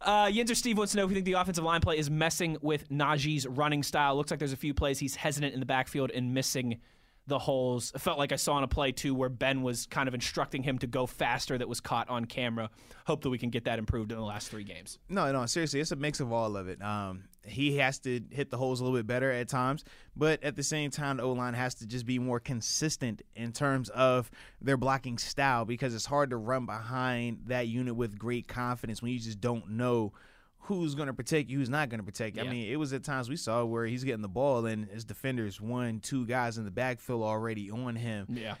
Uh, 0.00 0.26
Yinzer 0.26 0.54
Steve 0.54 0.76
wants 0.76 0.92
to 0.92 0.98
know 0.98 1.04
if 1.04 1.10
you 1.10 1.14
think 1.14 1.24
the 1.24 1.32
offensive 1.32 1.64
line 1.64 1.80
play 1.80 1.96
is 1.96 2.10
messing 2.10 2.58
with 2.60 2.86
Najee's 2.90 3.46
running 3.46 3.82
style. 3.82 4.16
Looks 4.16 4.30
like 4.30 4.38
there's 4.38 4.52
a 4.52 4.56
few 4.56 4.74
plays 4.74 4.98
he's 4.98 5.16
hesitant 5.16 5.54
in 5.54 5.60
the 5.60 5.66
backfield 5.66 6.10
and 6.10 6.34
missing 6.34 6.80
the 7.26 7.38
holes. 7.38 7.92
Felt 7.96 8.18
like 8.18 8.32
I 8.32 8.36
saw 8.36 8.54
on 8.54 8.64
a 8.64 8.68
play 8.68 8.92
too 8.92 9.14
where 9.14 9.28
Ben 9.28 9.62
was 9.62 9.86
kind 9.86 10.08
of 10.08 10.14
instructing 10.14 10.62
him 10.62 10.78
to 10.78 10.86
go 10.86 11.06
faster 11.06 11.56
that 11.56 11.68
was 11.68 11.80
caught 11.80 12.08
on 12.08 12.26
camera. 12.26 12.70
Hope 13.06 13.22
that 13.22 13.30
we 13.30 13.38
can 13.38 13.50
get 13.50 13.64
that 13.64 13.78
improved 13.78 14.12
in 14.12 14.18
the 14.18 14.24
last 14.24 14.48
three 14.48 14.64
games. 14.64 14.98
No, 15.08 15.30
no, 15.32 15.46
seriously, 15.46 15.80
it's 15.80 15.90
a 15.90 15.96
mix 15.96 16.20
of 16.20 16.32
all 16.32 16.56
of 16.56 16.68
it. 16.68 16.82
Um, 16.82 17.24
he 17.46 17.76
has 17.78 17.98
to 18.00 18.20
hit 18.30 18.50
the 18.50 18.56
holes 18.56 18.80
a 18.80 18.84
little 18.84 18.98
bit 18.98 19.06
better 19.06 19.30
at 19.30 19.48
times, 19.48 19.84
but 20.16 20.42
at 20.42 20.56
the 20.56 20.62
same 20.62 20.90
time, 20.90 21.18
the 21.18 21.22
O 21.22 21.32
line 21.32 21.54
has 21.54 21.74
to 21.76 21.86
just 21.86 22.06
be 22.06 22.18
more 22.18 22.40
consistent 22.40 23.22
in 23.34 23.52
terms 23.52 23.88
of 23.90 24.30
their 24.60 24.76
blocking 24.76 25.18
style 25.18 25.64
because 25.64 25.94
it's 25.94 26.06
hard 26.06 26.30
to 26.30 26.36
run 26.36 26.66
behind 26.66 27.40
that 27.46 27.68
unit 27.68 27.96
with 27.96 28.18
great 28.18 28.48
confidence 28.48 29.02
when 29.02 29.12
you 29.12 29.18
just 29.18 29.40
don't 29.40 29.70
know 29.70 30.12
who's 30.64 30.94
going 30.94 31.08
to 31.08 31.14
protect 31.14 31.50
you, 31.50 31.58
who's 31.58 31.68
not 31.68 31.88
going 31.90 32.00
to 32.00 32.04
protect 32.04 32.36
you. 32.36 32.42
Yeah. 32.42 32.48
I 32.48 32.52
mean, 32.52 32.70
it 32.72 32.76
was 32.76 32.92
at 32.92 33.04
times 33.04 33.28
we 33.28 33.36
saw 33.36 33.64
where 33.64 33.84
he's 33.86 34.02
getting 34.04 34.22
the 34.22 34.28
ball 34.28 34.64
and 34.66 34.86
his 34.88 35.04
defenders, 35.04 35.60
one, 35.60 36.00
two 36.00 36.26
guys 36.26 36.56
in 36.58 36.64
the 36.64 36.70
backfield 36.70 37.22
already 37.22 37.70
on 37.70 37.96
him 37.96 38.26
Yeah. 38.30 38.54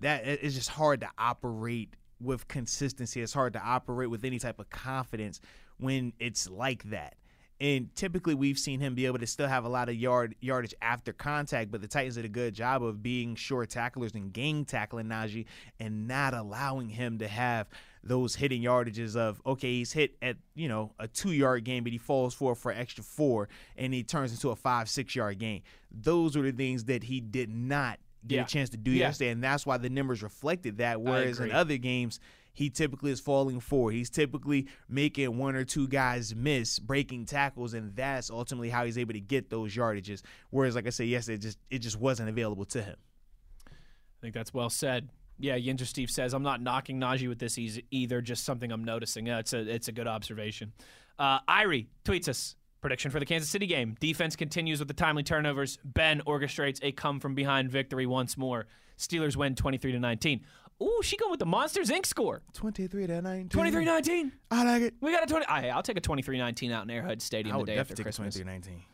that 0.00 0.26
it's 0.26 0.54
just 0.54 0.70
hard 0.70 1.00
to 1.00 1.08
operate 1.18 1.94
with 2.20 2.48
consistency. 2.48 3.20
It's 3.20 3.34
hard 3.34 3.52
to 3.54 3.60
operate 3.60 4.08
with 4.10 4.24
any 4.24 4.38
type 4.38 4.58
of 4.58 4.70
confidence 4.70 5.40
when 5.78 6.12
it's 6.18 6.48
like 6.48 6.82
that. 6.84 7.16
And 7.60 7.94
typically, 7.94 8.34
we've 8.34 8.58
seen 8.58 8.80
him 8.80 8.94
be 8.94 9.04
able 9.04 9.18
to 9.18 9.26
still 9.26 9.46
have 9.48 9.66
a 9.66 9.68
lot 9.68 9.90
of 9.90 9.94
yard 9.94 10.34
yardage 10.40 10.74
after 10.80 11.12
contact, 11.12 11.70
but 11.70 11.82
the 11.82 11.88
Titans 11.88 12.14
did 12.14 12.24
a 12.24 12.28
good 12.30 12.54
job 12.54 12.82
of 12.82 13.02
being 13.02 13.34
short 13.34 13.68
tacklers 13.68 14.14
and 14.14 14.32
gang 14.32 14.64
tackling 14.64 15.08
Najee 15.08 15.44
and 15.78 16.08
not 16.08 16.32
allowing 16.32 16.88
him 16.88 17.18
to 17.18 17.28
have 17.28 17.68
those 18.02 18.34
hitting 18.34 18.62
yardages 18.62 19.14
of 19.16 19.42
okay, 19.44 19.72
he's 19.74 19.92
hit 19.92 20.16
at 20.22 20.36
you 20.54 20.68
know 20.68 20.92
a 20.98 21.06
two 21.08 21.32
yard 21.32 21.64
game, 21.64 21.82
but 21.84 21.92
he 21.92 21.98
falls 21.98 22.34
for 22.34 22.54
for 22.54 22.72
extra 22.72 23.04
four, 23.04 23.48
and 23.76 23.92
he 23.92 24.02
turns 24.02 24.32
into 24.32 24.50
a 24.50 24.56
five 24.56 24.88
six 24.88 25.14
yard 25.14 25.38
game. 25.38 25.62
Those 25.90 26.36
are 26.36 26.42
the 26.42 26.52
things 26.52 26.84
that 26.84 27.02
he 27.04 27.20
did 27.20 27.50
not 27.50 27.98
get 28.26 28.36
Yeah. 28.36 28.42
a 28.42 28.46
chance 28.46 28.70
to 28.70 28.76
do 28.76 28.90
Yeah. 28.90 29.06
yesterday, 29.08 29.30
and 29.30 29.42
that's 29.42 29.64
why 29.66 29.76
the 29.78 29.90
numbers 29.90 30.22
reflected 30.22 30.78
that. 30.78 31.00
Whereas 31.00 31.40
in 31.40 31.52
other 31.52 31.76
games, 31.78 32.20
he 32.52 32.68
typically 32.68 33.10
is 33.12 33.20
falling 33.20 33.60
forward. 33.60 33.92
He's 33.94 34.10
typically 34.10 34.66
making 34.88 35.38
one 35.38 35.54
or 35.54 35.64
two 35.64 35.86
guys 35.88 36.34
miss, 36.34 36.78
breaking 36.78 37.26
tackles, 37.26 37.74
and 37.74 37.94
that's 37.96 38.28
ultimately 38.30 38.68
how 38.70 38.84
he's 38.84 38.98
able 38.98 39.12
to 39.14 39.20
get 39.20 39.48
those 39.50 39.74
yardages. 39.74 40.22
Whereas, 40.50 40.74
like 40.74 40.86
I 40.86 40.90
said 40.90 41.06
yesterday, 41.06 41.36
it 41.36 41.42
just 41.42 41.58
it 41.70 41.78
just 41.78 41.98
wasn't 41.98 42.28
available 42.28 42.64
to 42.66 42.82
him. 42.82 42.96
I 43.66 44.20
think 44.20 44.34
that's 44.34 44.52
well 44.52 44.68
said. 44.70 45.08
Yeah, 45.40 45.58
Yinzer 45.58 45.86
Steve 45.86 46.10
says 46.10 46.34
I'm 46.34 46.42
not 46.42 46.60
knocking 46.60 47.00
Najee 47.00 47.28
with 47.28 47.38
this 47.38 47.58
either, 47.90 48.20
just 48.20 48.44
something 48.44 48.70
I'm 48.70 48.84
noticing. 48.84 49.26
Yeah, 49.26 49.38
it's 49.38 49.52
a 49.52 49.58
it's 49.60 49.88
a 49.88 49.92
good 49.92 50.06
observation. 50.06 50.72
Uh, 51.18 51.40
Irie 51.48 51.86
tweets 52.04 52.28
us 52.28 52.56
prediction 52.80 53.10
for 53.10 53.20
the 53.20 53.26
Kansas 53.26 53.50
City 53.50 53.66
game. 53.66 53.96
Defense 54.00 54.36
continues 54.36 54.78
with 54.78 54.88
the 54.88 54.94
timely 54.94 55.22
turnovers. 55.22 55.78
Ben 55.84 56.22
orchestrates 56.26 56.78
a 56.82 56.92
come 56.92 57.20
from 57.20 57.34
behind 57.34 57.70
victory 57.70 58.06
once 58.06 58.36
more. 58.36 58.66
Steelers 58.98 59.36
win 59.36 59.54
23 59.54 59.92
to 59.92 59.98
19. 59.98 60.40
Ooh, 60.82 61.00
she 61.02 61.16
going 61.16 61.30
with 61.30 61.40
the 61.40 61.46
Monsters 61.46 61.90
Inc. 61.90 62.06
score. 62.06 62.40
Twenty 62.54 62.86
three 62.86 63.06
to 63.06 63.20
nineteen. 63.20 63.50
23 63.50 63.84
19. 63.84 64.32
I 64.50 64.64
like 64.64 64.82
it. 64.82 64.94
We 65.00 65.12
got 65.12 65.22
a 65.22 65.26
20. 65.26 65.44
I, 65.46 65.68
I'll 65.68 65.82
take 65.82 65.98
a 65.98 66.00
23 66.00 66.38
19 66.38 66.72
out 66.72 66.84
in 66.84 66.90
Arrowhead 66.90 67.20
Stadium 67.20 67.56
I 67.56 67.58
the 67.58 67.64
day 67.66 67.76
after 67.78 67.94
take 67.94 68.04
Christmas. 68.04 68.34
23 68.34 68.84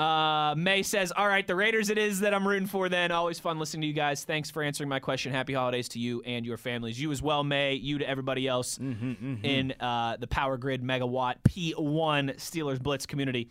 Uh, 0.00 0.54
May 0.56 0.82
says, 0.82 1.12
"All 1.14 1.28
right, 1.28 1.46
the 1.46 1.54
Raiders 1.54 1.90
it 1.90 1.98
is 1.98 2.20
that 2.20 2.32
I'm 2.32 2.48
rooting 2.48 2.66
for. 2.66 2.88
Then 2.88 3.12
always 3.12 3.38
fun 3.38 3.58
listening 3.58 3.82
to 3.82 3.86
you 3.86 3.92
guys. 3.92 4.24
Thanks 4.24 4.50
for 4.50 4.62
answering 4.62 4.88
my 4.88 4.98
question. 4.98 5.30
Happy 5.30 5.52
holidays 5.52 5.88
to 5.90 5.98
you 5.98 6.22
and 6.24 6.46
your 6.46 6.56
families. 6.56 6.98
You 7.00 7.12
as 7.12 7.20
well, 7.20 7.44
May. 7.44 7.74
You 7.74 7.98
to 7.98 8.08
everybody 8.08 8.48
else 8.48 8.78
in 8.78 9.74
uh, 9.78 10.16
the 10.18 10.26
Power 10.26 10.56
Grid 10.56 10.82
Megawatt 10.82 11.36
P1 11.46 12.36
Steelers 12.36 12.80
Blitz 12.82 13.04
community." 13.04 13.50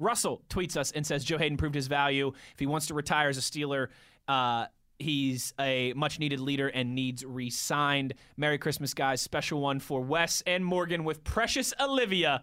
Russell 0.00 0.42
tweets 0.50 0.76
us 0.76 0.90
and 0.90 1.06
says 1.06 1.24
Joe 1.24 1.38
Haden 1.38 1.56
proved 1.56 1.76
his 1.76 1.86
value. 1.86 2.32
If 2.52 2.58
he 2.58 2.66
wants 2.66 2.88
to 2.88 2.94
retire 2.94 3.28
as 3.28 3.38
a 3.38 3.40
Steeler, 3.40 3.88
uh, 4.26 4.66
he's 4.98 5.54
a 5.60 5.92
much 5.94 6.18
needed 6.18 6.40
leader 6.40 6.66
and 6.66 6.96
needs 6.96 7.24
re 7.24 7.50
signed. 7.50 8.14
Merry 8.36 8.58
Christmas, 8.58 8.94
guys. 8.94 9.20
Special 9.20 9.60
one 9.60 9.78
for 9.78 10.00
Wes 10.00 10.42
and 10.46 10.64
Morgan 10.64 11.04
with 11.04 11.22
Precious 11.22 11.72
Olivia. 11.80 12.42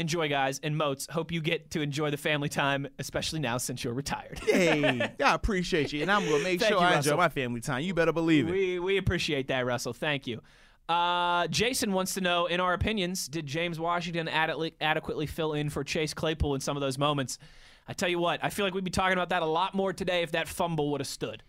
Enjoy, 0.00 0.28
guys, 0.30 0.58
and 0.62 0.76
Moats. 0.78 1.06
Hope 1.10 1.30
you 1.30 1.42
get 1.42 1.70
to 1.72 1.82
enjoy 1.82 2.10
the 2.10 2.16
family 2.16 2.48
time, 2.48 2.86
especially 2.98 3.38
now 3.38 3.58
since 3.58 3.84
you're 3.84 3.92
retired. 3.92 4.40
Hey, 4.46 5.00
I 5.24 5.34
appreciate 5.34 5.92
you, 5.92 6.00
and 6.02 6.10
I'm 6.10 6.24
gonna 6.24 6.42
make 6.42 6.58
Thank 6.60 6.72
sure 6.72 6.80
you, 6.80 6.86
I 6.86 6.94
Russell. 6.94 7.12
enjoy 7.12 7.22
my 7.22 7.28
family 7.28 7.60
time. 7.60 7.82
You 7.82 7.92
better 7.92 8.12
believe 8.12 8.48
it. 8.48 8.52
we 8.52 8.78
we 8.78 8.96
appreciate 8.96 9.48
that, 9.48 9.66
Russell. 9.66 9.92
Thank 9.92 10.26
you. 10.26 10.40
Uh, 10.88 11.46
Jason 11.48 11.92
wants 11.92 12.14
to 12.14 12.20
know, 12.20 12.46
in 12.46 12.58
our 12.60 12.72
opinions, 12.72 13.28
did 13.28 13.46
James 13.46 13.78
Washington 13.78 14.26
adequately, 14.26 14.74
adequately 14.80 15.26
fill 15.26 15.52
in 15.52 15.68
for 15.70 15.84
Chase 15.84 16.14
Claypool 16.14 16.54
in 16.54 16.60
some 16.60 16.76
of 16.76 16.80
those 16.80 16.98
moments? 16.98 17.38
I 17.86 17.92
tell 17.92 18.08
you 18.08 18.18
what, 18.18 18.40
I 18.42 18.48
feel 18.50 18.64
like 18.64 18.74
we'd 18.74 18.82
be 18.84 18.90
talking 18.90 19.12
about 19.12 19.28
that 19.28 19.42
a 19.42 19.46
lot 19.46 19.74
more 19.74 19.92
today 19.92 20.22
if 20.22 20.32
that 20.32 20.48
fumble 20.48 20.90
would 20.92 21.00
have 21.00 21.06
stood. 21.08 21.42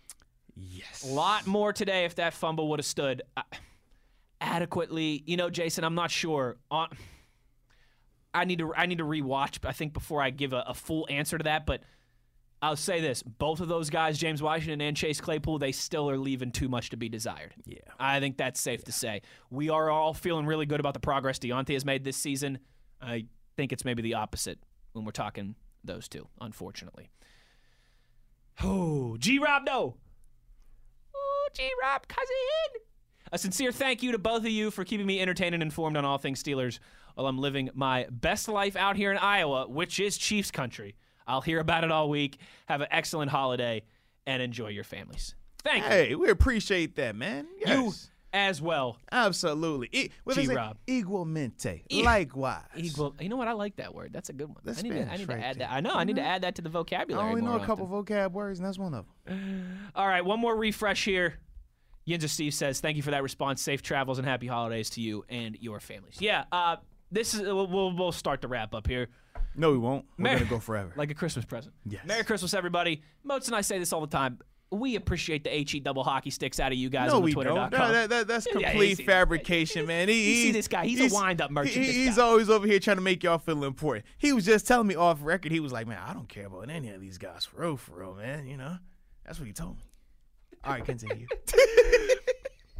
Yes. 0.54 1.04
A 1.04 1.12
lot 1.12 1.46
more 1.46 1.72
today 1.72 2.04
if 2.04 2.14
that 2.16 2.34
fumble 2.34 2.68
would 2.68 2.78
have 2.78 2.86
stood. 2.86 3.22
Adequately, 4.40 5.22
you 5.26 5.36
know, 5.36 5.50
Jason, 5.50 5.84
I'm 5.84 5.94
not 5.94 6.10
sure. 6.10 6.56
I 8.34 8.44
need 8.44 8.58
to 8.58 8.72
I 8.74 8.86
need 8.86 8.98
to 8.98 9.04
rewatch. 9.04 9.58
I 9.64 9.72
think 9.72 9.92
before 9.92 10.22
I 10.22 10.30
give 10.30 10.52
a, 10.52 10.64
a 10.66 10.74
full 10.74 11.06
answer 11.10 11.38
to 11.38 11.44
that, 11.44 11.66
but 11.66 11.82
I'll 12.62 12.76
say 12.76 13.00
this: 13.00 13.22
both 13.22 13.60
of 13.60 13.68
those 13.68 13.90
guys, 13.90 14.18
James 14.18 14.42
Washington 14.42 14.80
and 14.80 14.96
Chase 14.96 15.20
Claypool, 15.20 15.58
they 15.58 15.72
still 15.72 16.08
are 16.08 16.16
leaving 16.16 16.52
too 16.52 16.68
much 16.68 16.90
to 16.90 16.96
be 16.96 17.08
desired. 17.08 17.54
Yeah. 17.66 17.78
I 17.98 18.20
think 18.20 18.36
that's 18.36 18.60
safe 18.60 18.84
to 18.84 18.92
say. 18.92 19.22
We 19.50 19.68
are 19.68 19.90
all 19.90 20.14
feeling 20.14 20.46
really 20.46 20.66
good 20.66 20.80
about 20.80 20.94
the 20.94 21.00
progress 21.00 21.38
Diontae 21.38 21.74
has 21.74 21.84
made 21.84 22.04
this 22.04 22.16
season. 22.16 22.58
I 23.00 23.26
think 23.56 23.72
it's 23.72 23.84
maybe 23.84 24.02
the 24.02 24.14
opposite 24.14 24.58
when 24.92 25.04
we're 25.04 25.12
talking 25.12 25.56
those 25.84 26.08
two, 26.08 26.28
unfortunately. 26.40 27.10
Oh, 28.62 29.16
G 29.18 29.38
Rob, 29.38 29.64
no. 29.66 29.96
Oh, 31.14 31.48
G 31.54 31.68
Rob, 31.82 32.06
cousin. 32.06 32.82
A 33.32 33.38
sincere 33.38 33.72
thank 33.72 34.02
you 34.02 34.12
to 34.12 34.18
both 34.18 34.44
of 34.44 34.50
you 34.50 34.70
for 34.70 34.84
keeping 34.84 35.06
me 35.06 35.20
entertained 35.20 35.54
and 35.54 35.62
informed 35.62 35.96
on 35.96 36.04
all 36.04 36.18
things 36.18 36.42
Steelers 36.42 36.78
while 37.14 37.26
I'm 37.26 37.38
living 37.38 37.70
my 37.74 38.06
best 38.10 38.48
life 38.48 38.76
out 38.76 38.96
here 38.96 39.10
in 39.12 39.18
Iowa, 39.18 39.68
which 39.68 40.00
is 40.00 40.16
Chiefs 40.18 40.50
country. 40.50 40.96
I'll 41.26 41.40
hear 41.40 41.60
about 41.60 41.84
it 41.84 41.90
all 41.90 42.08
week. 42.10 42.38
Have 42.66 42.80
an 42.80 42.88
excellent 42.90 43.30
holiday 43.30 43.82
and 44.26 44.42
enjoy 44.42 44.68
your 44.68 44.84
families. 44.84 45.34
Thank 45.64 45.84
you. 45.84 45.90
Hey, 45.90 46.14
we 46.16 46.28
appreciate 46.28 46.96
that, 46.96 47.14
man. 47.14 47.46
Yes. 47.58 47.68
You 47.78 47.92
as 48.34 48.60
well. 48.62 48.96
Absolutely. 49.12 49.88
E- 49.92 50.08
what? 50.24 50.36
G-Rob. 50.36 50.78
Igualmente. 50.88 51.82
E- 51.90 52.02
Likewise. 52.02 52.62
Equal. 52.76 53.14
You 53.20 53.28
know 53.28 53.36
what? 53.36 53.46
I 53.46 53.52
like 53.52 53.76
that 53.76 53.94
word. 53.94 54.12
That's 54.12 54.30
a 54.30 54.32
good 54.32 54.48
one. 54.48 54.56
That's 54.64 54.78
I 54.80 54.82
need, 54.82 54.92
to, 54.94 55.12
I 55.12 55.16
need 55.18 55.28
to 55.28 55.32
add 55.34 55.40
there. 55.58 55.68
that. 55.68 55.72
I 55.72 55.80
know. 55.80 55.92
I 55.92 56.04
need 56.04 56.16
to 56.16 56.22
add 56.22 56.42
that 56.42 56.54
to 56.56 56.62
the 56.62 56.68
vocabulary. 56.70 57.24
I 57.24 57.28
only 57.28 57.42
know 57.42 57.56
a 57.56 57.64
couple 57.64 57.84
often. 57.86 58.04
vocab 58.16 58.32
words, 58.32 58.58
and 58.58 58.66
that's 58.66 58.78
one 58.78 58.94
of 58.94 59.04
them. 59.26 59.78
All 59.94 60.06
right, 60.08 60.24
one 60.24 60.40
more 60.40 60.56
refresh 60.56 61.04
here. 61.04 61.34
Yinzer 62.08 62.28
Steve 62.28 62.52
says, 62.54 62.80
"Thank 62.80 62.96
you 62.96 63.02
for 63.02 63.12
that 63.12 63.22
response. 63.22 63.62
Safe 63.62 63.80
travels 63.82 64.18
and 64.18 64.26
happy 64.26 64.46
holidays 64.48 64.90
to 64.90 65.00
you 65.00 65.24
and 65.28 65.56
your 65.60 65.78
families." 65.78 66.16
Yeah, 66.18 66.44
uh, 66.50 66.76
this 67.12 67.34
is 67.34 67.42
we'll, 67.42 67.92
we'll 67.94 68.12
start 68.12 68.40
the 68.40 68.48
wrap 68.48 68.74
up 68.74 68.86
here, 68.86 69.08
No, 69.54 69.70
we 69.70 69.78
won't. 69.78 70.04
We're 70.18 70.24
Mer- 70.24 70.38
gonna 70.38 70.50
go 70.50 70.58
forever. 70.58 70.92
like 70.96 71.10
a 71.10 71.14
Christmas 71.14 71.44
present. 71.44 71.74
Yes. 71.84 72.04
Merry 72.06 72.24
Christmas, 72.24 72.54
everybody. 72.54 73.02
Moats 73.22 73.46
and 73.46 73.54
I 73.56 73.60
say 73.60 73.78
this 73.78 73.92
all 73.92 74.00
the 74.00 74.06
time. 74.06 74.38
We 74.70 74.96
appreciate 74.96 75.44
the 75.44 75.50
he 75.50 75.80
double 75.80 76.02
hockey 76.02 76.30
sticks 76.30 76.58
out 76.58 76.72
of 76.72 76.78
you 76.78 76.88
guys 76.88 77.10
no, 77.10 77.18
on 77.18 77.22
we 77.22 77.34
Twitter. 77.34 77.50
don't. 77.50 77.70
No, 77.70 77.92
that, 77.92 78.08
that, 78.08 78.26
that's 78.26 78.46
Yeah, 78.54 78.58
yeah, 78.60 78.70
complete 78.70 79.02
fabrication, 79.04 79.86
man. 79.86 80.08
He, 80.08 80.14
you 80.14 80.34
see 80.34 80.42
he's- 80.44 80.54
this 80.54 80.68
guy. 80.68 80.86
He's 80.86 81.12
a 81.12 81.14
wind-up 81.14 81.50
merchant, 81.50 81.84
this 81.84 81.94
he's 81.94 82.18
always 82.18 82.48
over 82.48 82.66
here 82.66 82.78
trying 82.78 82.96
to 82.96 83.02
make 83.02 83.22
y'all 83.22 83.36
feel 83.36 83.64
important. 83.64 84.06
He 84.16 84.32
was 84.32 84.46
just 84.46 84.66
telling 84.66 84.86
me 84.86 84.94
off 84.94 85.18
record. 85.22 85.52
He 85.52 85.60
was 85.60 85.72
like, 85.72 85.86
"Man, 85.86 85.98
I 86.02 86.14
don't 86.14 86.28
care 86.28 86.46
about 86.46 86.70
any 86.70 86.88
of 86.88 87.02
these 87.02 87.18
guys 87.18 87.44
for 87.44 87.60
real, 87.60 87.76
for 87.76 88.00
real, 88.00 88.14
man. 88.14 88.46
You 88.46 88.56
know, 88.56 88.78
that's 89.26 89.38
what 89.38 89.46
he 89.46 89.52
told 89.52 89.76
me." 89.76 89.84
All 90.64 90.72
right, 90.72 90.84
continue. 90.84 91.26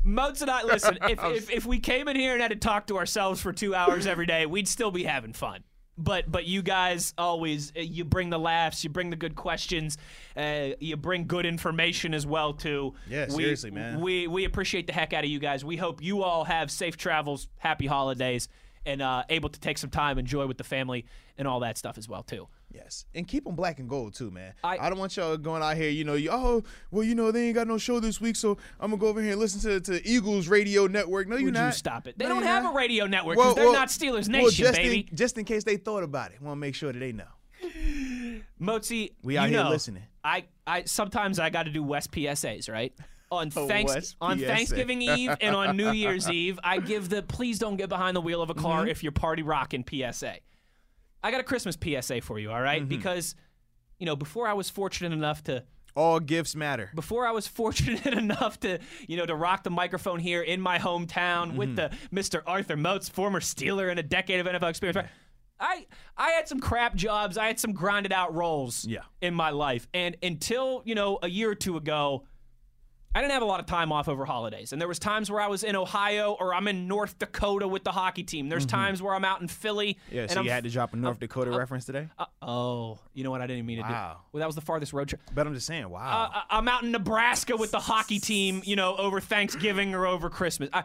Moats 0.05 0.43
and 0.43 0.51
I 0.51 0.63
listen. 0.65 0.99
If, 1.09 1.23
if 1.25 1.51
if 1.51 1.67
we 1.67 1.79
came 1.79 2.09
in 2.09 2.17
here 2.17 2.33
and 2.33 2.43
had 2.43 2.51
to 2.51 2.57
talk 2.57 2.87
to 2.89 2.97
ourselves 2.99 3.41
for 3.41 3.53
two 3.53 3.75
hours 3.75 4.07
every 4.07 4.27
day, 4.27 4.47
we'd 4.47 4.69
still 4.69 4.91
be 4.91 5.05
having 5.05 5.33
fun. 5.33 5.65
But 5.99 6.31
but 6.33 6.47
you 6.47 6.63
guys 6.63 7.13
always 7.19 7.71
uh, 7.77 7.81
you 7.81 8.05
bring 8.05 8.31
the 8.31 8.39
laughs, 8.39 8.83
you 8.83 8.89
bring 8.91 9.11
the 9.11 9.17
good 9.17 9.37
questions, 9.37 9.99
uh, 10.37 10.69
you 10.81 10.97
bring 10.97 11.27
good 11.27 11.45
information 11.47 12.15
as 12.15 12.27
well 12.27 12.55
too. 12.55 12.95
Yeah, 13.09 13.27
We- 13.27 13.43
seriously, 13.45 13.71
man. 13.71 14.01
We 14.01 14.27
we 14.27 14.45
appreciate 14.47 14.87
the 14.87 14.93
heck 14.95 15.13
out 15.13 15.23
of 15.25 15.31
you 15.31 15.39
guys. 15.39 15.65
We 15.65 15.77
hope 15.77 16.03
you 16.03 16.23
all 16.23 16.45
have 16.45 16.71
safe 16.71 16.97
travels, 16.97 17.47
happy 17.59 17.87
holidays, 17.87 18.49
and 18.87 19.03
uh, 19.03 19.25
able 19.29 19.51
to 19.51 19.61
take 19.61 19.77
some 19.77 19.91
time, 19.91 20.19
enjoy 20.19 20.47
with 20.47 20.57
the 20.57 20.65
family, 20.65 21.05
and 21.37 21.47
all 21.47 21.61
that 21.61 21.77
stuff 21.77 21.99
as 21.99 22.09
well 22.09 22.23
too. 22.23 22.49
Yes, 22.75 23.05
and 23.15 23.27
keep 23.29 23.45
them 23.45 23.55
black 23.55 23.79
and 23.79 23.89
gold 23.89 24.15
too, 24.15 24.31
man. 24.31 24.55
I- 24.65 24.79
I, 24.79 24.89
don't 24.89 24.99
want 24.99 25.17
y'all 25.17 25.37
going 25.37 25.63
out 25.63 25.77
here, 25.77 25.91
you 25.91 26.05
know, 26.05 26.15
you, 26.15 26.31
oh, 26.33 26.63
well, 26.91 27.05
you 27.05 27.15
know, 27.15 27.31
they 27.31 27.47
ain't 27.47 27.55
got 27.55 27.67
no 27.69 27.79
show 27.79 28.01
this 28.01 28.21
week, 28.21 28.37
so 28.37 28.57
I'm 28.81 28.91
gonna 28.91 29.01
go 29.01 29.09
over 29.09 29.21
here 29.21 29.33
and 29.33 29.41
listen 29.41 29.61
to 29.63 29.81
to 29.93 30.07
Eagles 30.07 30.49
Radio 30.49 30.87
Network. 30.87 31.29
No, 31.29 31.37
you're 31.37 31.47
Would 31.47 31.55
not. 31.55 31.67
you 31.67 31.73
stop 31.73 32.07
it? 32.07 32.19
They 32.19 32.25
No, 32.27 32.35
don't 32.35 32.43
have 32.45 32.63
not. 32.65 32.73
a 32.73 32.77
radio 32.77 33.07
network 33.07 33.37
because 33.37 33.55
they're 33.55 33.73
not 33.73 33.89
Steelers 33.89 34.29
Nation, 34.29 34.43
well, 34.43 34.51
just 34.51 34.75
baby. 34.79 35.09
In, 35.11 35.17
just 35.17 35.39
in 35.39 35.45
case 35.45 35.65
they 35.65 35.77
thought 35.77 36.03
about 36.03 36.33
it, 36.33 36.41
want 36.41 36.57
to 36.57 36.61
make 36.61 36.75
sure 36.75 36.93
that 36.93 36.99
they 36.99 37.13
know. 37.13 37.25
Motzi, 38.61 39.13
We 39.23 39.35
you 39.35 39.41
out 39.41 39.49
here 39.49 39.63
know, 39.65 39.71
listening. 39.71 40.05
I, 40.25 40.45
I 40.67 40.85
sometimes 40.85 41.39
I 41.39 41.51
got 41.51 41.65
to 41.65 41.71
do 41.71 41.83
West 41.83 42.11
PSAs, 42.13 42.71
right? 42.71 42.93
On 43.33 43.51
thanks 43.51 44.15
on 44.21 44.39
Thanksgiving 44.39 45.01
Eve 45.01 45.35
and 45.41 45.57
on 45.57 45.75
New 45.75 45.91
Year's 45.91 46.29
Eve, 46.29 46.61
I 46.63 46.81
give 46.81 47.09
the 47.09 47.23
please 47.23 47.59
don't 47.59 47.77
get 47.79 47.89
behind 47.89 48.15
the 48.15 48.21
wheel 48.21 48.43
of 48.43 48.51
a 48.51 48.53
Mm-hmm. 48.55 48.63
car 48.63 48.87
if 48.87 49.03
you're 49.03 49.11
party 49.11 49.43
rocking 49.43 49.87
PSA. 49.89 50.35
I 51.23 51.31
got 51.31 51.41
a 51.41 51.45
Christmas 51.45 51.77
PSA 51.83 52.21
for 52.23 52.39
you, 52.39 52.51
all 52.51 52.61
right? 52.61 52.81
Mm-hmm. 52.81 52.89
Because 52.89 53.35
you 53.99 54.07
know, 54.07 54.17
before 54.17 54.49
I 54.49 54.53
was 54.55 54.69
fortunate 54.69 55.13
enough 55.13 55.45
to 55.45 55.63
All 55.95 56.19
gifts 56.19 56.57
matter. 56.57 56.91
before 56.95 57.27
I 57.27 57.31
was 57.31 57.47
fortunate 57.61 58.07
enough 58.07 58.59
to, 58.61 58.79
you 59.07 59.17
know, 59.17 59.27
to 59.27 59.35
rock 59.37 59.63
the 59.63 59.71
microphone 59.71 60.19
here 60.19 60.43
in 60.43 60.61
my 60.61 60.79
hometown 60.79 61.55
with 61.57 61.77
the 61.77 61.91
Mr. 62.13 62.43
Arthur 62.47 62.77
Moats, 62.77 63.09
former 63.09 63.39
Steeler 63.41 63.91
and 63.91 64.01
a 64.01 64.03
decade 64.03 64.41
of 64.41 64.47
NFL 64.47 64.71
experience. 64.71 64.97
right? 64.97 65.07
I 65.61 65.87
I 66.17 66.31
had 66.31 66.49
some 66.49 66.59
crap 66.59 66.97
jobs. 66.97 67.39
I 67.39 67.47
had 67.47 67.61
some 67.61 67.73
grinded 67.73 68.13
out 68.13 68.35
roles 68.35 68.85
Yeah. 68.85 69.03
in 69.21 69.33
my 69.35 69.51
life. 69.51 69.87
And 69.95 70.17
until, 70.23 70.83
you 70.85 70.97
know, 70.97 71.21
a 71.23 71.29
year 71.29 71.51
or 71.51 71.55
two 71.55 71.77
ago, 71.77 72.25
I 73.15 73.21
didn't 73.21 73.33
have 73.33 73.43
a 73.43 73.47
lot 73.47 73.61
of 73.61 73.67
time 73.67 73.93
off 73.93 74.09
over 74.09 74.25
holidays. 74.25 74.73
And 74.73 74.81
there 74.81 74.89
was 74.89 74.99
times 74.99 75.31
where 75.31 75.41
I 75.41 75.47
was 75.47 75.65
in 75.65 75.77
Ohio 75.77 76.33
or 76.41 76.55
I'm 76.55 76.67
in 76.67 76.89
North 76.89 77.19
Dakota 77.19 77.69
with 77.69 77.85
the 77.85 77.93
hockey 77.93 78.23
team. 78.23 78.49
There's 78.49 78.65
times 78.65 79.03
where 79.03 79.15
I'm 79.15 79.25
out 79.25 79.43
in 79.43 79.49
Philly. 79.49 79.99
Yeah, 80.11 80.23
and 80.23 80.31
so 80.31 80.41
I'm 80.41 80.47
you 80.47 80.51
had 80.51 80.65
to 80.65 80.71
drop 80.71 80.95
a 80.95 80.97
North 80.97 81.21
Dakota 81.21 81.51
reference 81.51 81.85
today. 81.85 82.09
uh, 82.19 82.25
oh, 82.41 82.99
you 83.13 83.23
know 83.23 83.31
what? 83.31 83.43
I 83.43 83.47
didn't 83.47 83.67
mean 83.67 83.77
to 83.79 83.83
Wow. 83.83 84.13
do. 84.15 84.21
Well, 84.33 84.41
that 84.41 84.47
was 84.47 84.55
the 84.55 84.63
farthest 84.63 84.93
road 84.95 85.09
trip. 85.09 85.21
But 85.35 85.47
I'm 85.47 85.53
just 85.55 85.67
saying, 85.67 85.89
wow. 85.91 86.01
Uh, 86.33 86.39
I- 86.51 86.57
I'm 86.59 86.69
out 86.69 86.85
in 86.85 86.91
Nebraska 86.91 87.55
with 87.57 87.71
the 87.71 87.81
hockey 87.81 88.19
team, 88.19 88.63
you 88.65 88.77
know, 88.77 88.97
over 88.97 89.21
Thanksgiving 89.21 89.95
or 89.95 90.07
over 90.07 90.31
Christmas. 90.31 90.71
I, 90.73 90.85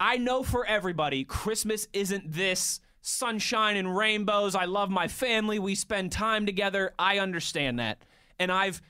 I 0.00 0.16
know 0.16 0.42
for 0.42 0.64
everybody, 0.64 1.24
Christmas 1.24 1.88
isn't 1.92 2.32
this 2.32 2.80
sunshine 3.02 3.76
and 3.76 3.94
rainbows. 3.94 4.54
I 4.54 4.64
love 4.64 4.88
my 4.88 5.08
family. 5.08 5.58
We 5.58 5.74
spend 5.74 6.10
time 6.12 6.46
together. 6.46 6.94
I 6.98 7.18
understand 7.18 7.78
that. 7.80 7.98
And 8.38 8.50
I've 8.50 8.80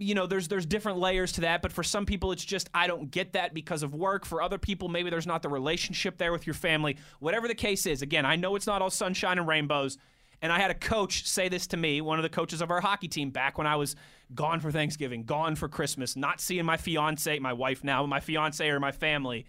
you 0.00 0.14
know 0.14 0.26
there's 0.26 0.48
there's 0.48 0.66
different 0.66 0.98
layers 0.98 1.32
to 1.32 1.42
that 1.42 1.62
but 1.62 1.70
for 1.70 1.82
some 1.82 2.06
people 2.06 2.32
it's 2.32 2.44
just 2.44 2.68
I 2.74 2.86
don't 2.86 3.10
get 3.10 3.34
that 3.34 3.54
because 3.54 3.82
of 3.82 3.94
work 3.94 4.24
for 4.24 4.42
other 4.42 4.58
people 4.58 4.88
maybe 4.88 5.10
there's 5.10 5.26
not 5.26 5.42
the 5.42 5.48
relationship 5.48 6.16
there 6.16 6.32
with 6.32 6.46
your 6.46 6.54
family 6.54 6.96
whatever 7.20 7.46
the 7.46 7.54
case 7.54 7.86
is 7.86 8.02
again 8.02 8.24
I 8.24 8.36
know 8.36 8.56
it's 8.56 8.66
not 8.66 8.82
all 8.82 8.90
sunshine 8.90 9.38
and 9.38 9.46
rainbows 9.46 9.98
and 10.42 10.52
I 10.52 10.58
had 10.58 10.70
a 10.70 10.74
coach 10.74 11.26
say 11.26 11.48
this 11.48 11.66
to 11.68 11.76
me, 11.76 12.00
one 12.00 12.18
of 12.18 12.22
the 12.22 12.28
coaches 12.30 12.62
of 12.62 12.70
our 12.70 12.80
hockey 12.80 13.08
team, 13.08 13.30
back 13.30 13.58
when 13.58 13.66
I 13.66 13.76
was 13.76 13.94
gone 14.34 14.60
for 14.60 14.70
Thanksgiving, 14.70 15.24
gone 15.24 15.54
for 15.54 15.68
Christmas, 15.68 16.16
not 16.16 16.40
seeing 16.40 16.64
my 16.64 16.76
fiance, 16.76 17.38
my 17.38 17.52
wife 17.52 17.84
now, 17.84 18.06
my 18.06 18.20
fiance 18.20 18.66
or 18.66 18.80
my 18.80 18.92
family. 18.92 19.46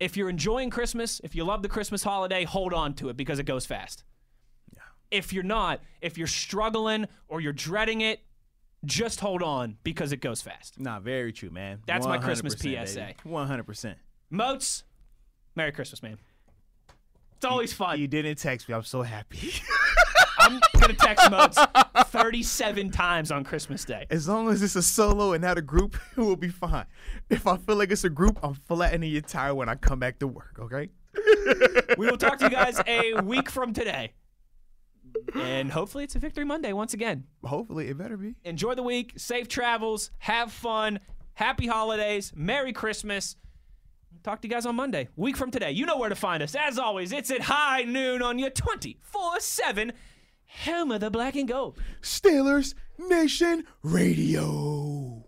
If 0.00 0.16
you're 0.16 0.28
enjoying 0.28 0.70
Christmas, 0.70 1.20
if 1.22 1.36
you 1.36 1.44
love 1.44 1.62
the 1.62 1.68
Christmas 1.68 2.02
holiday, 2.02 2.42
hold 2.44 2.74
on 2.74 2.94
to 2.94 3.10
it 3.10 3.16
because 3.16 3.38
it 3.38 3.44
goes 3.44 3.64
fast. 3.64 4.02
If 5.10 5.32
you're 5.32 5.44
not, 5.44 5.80
if 6.00 6.18
you're 6.18 6.26
struggling 6.26 7.06
or 7.28 7.40
you're 7.40 7.52
dreading 7.52 8.00
it, 8.00 8.20
just 8.86 9.20
hold 9.20 9.42
on 9.42 9.76
because 9.84 10.12
it 10.12 10.18
goes 10.20 10.42
fast. 10.42 10.78
nah, 10.78 11.00
very 11.00 11.32
true, 11.32 11.50
man. 11.50 11.80
That's 11.86 12.06
my 12.06 12.18
Christmas 12.18 12.54
PSA. 12.54 13.14
100%. 13.26 13.94
Moats, 14.30 14.84
Merry 15.54 15.72
Christmas, 15.72 16.02
man. 16.02 16.18
It's 17.36 17.44
always 17.44 17.72
fun. 17.72 18.00
You 18.00 18.08
didn't 18.08 18.36
text 18.36 18.68
me. 18.68 18.74
I'm 18.74 18.84
so 18.84 19.02
happy. 19.02 19.52
I'm 20.38 20.60
gonna 20.80 20.94
text 20.94 21.30
Moats 21.30 21.58
37 22.06 22.90
times 22.90 23.30
on 23.30 23.44
Christmas 23.44 23.84
Day. 23.84 24.06
as 24.10 24.28
long 24.28 24.48
as 24.48 24.62
it's 24.62 24.76
a 24.76 24.82
solo 24.82 25.32
and 25.32 25.42
not 25.42 25.58
a 25.58 25.62
group, 25.62 25.96
it 26.16 26.20
will 26.20 26.36
be 26.36 26.48
fine. 26.48 26.86
If 27.30 27.46
I 27.46 27.56
feel 27.56 27.76
like 27.76 27.90
it's 27.90 28.04
a 28.04 28.10
group, 28.10 28.38
I'm 28.42 28.54
flattening 28.54 29.10
your 29.10 29.22
tire 29.22 29.54
when 29.54 29.68
I 29.68 29.74
come 29.74 29.98
back 29.98 30.18
to 30.20 30.26
work, 30.26 30.56
okay? 30.58 30.90
We 31.96 32.06
will 32.06 32.16
talk 32.16 32.38
to 32.38 32.44
you 32.46 32.50
guys 32.50 32.80
a 32.86 33.20
week 33.22 33.48
from 33.48 33.72
today. 33.72 34.12
And 35.34 35.70
hopefully 35.70 36.04
it's 36.04 36.14
a 36.14 36.18
Victory 36.18 36.44
Monday 36.44 36.72
once 36.72 36.94
again. 36.94 37.24
Hopefully, 37.44 37.88
it 37.88 37.98
better 37.98 38.16
be. 38.16 38.34
Enjoy 38.44 38.74
the 38.74 38.82
week, 38.82 39.14
safe 39.16 39.48
travels, 39.48 40.10
have 40.18 40.52
fun, 40.52 41.00
happy 41.34 41.66
holidays, 41.66 42.32
Merry 42.34 42.72
Christmas. 42.72 43.36
Talk 44.22 44.40
to 44.40 44.48
you 44.48 44.54
guys 44.54 44.64
on 44.64 44.76
Monday, 44.76 45.08
week 45.16 45.36
from 45.36 45.50
today. 45.50 45.72
You 45.72 45.84
know 45.86 45.98
where 45.98 46.08
to 46.08 46.14
find 46.14 46.42
us. 46.42 46.54
As 46.54 46.78
always, 46.78 47.12
it's 47.12 47.30
at 47.30 47.42
high 47.42 47.82
noon 47.82 48.22
on 48.22 48.38
your 48.38 48.50
24 48.50 49.40
7 49.40 49.92
home 50.64 50.90
of 50.90 51.00
the 51.00 51.10
black 51.10 51.36
and 51.36 51.48
gold. 51.48 51.78
Steelers 52.00 52.74
Nation 52.98 53.64
Radio. 53.82 55.26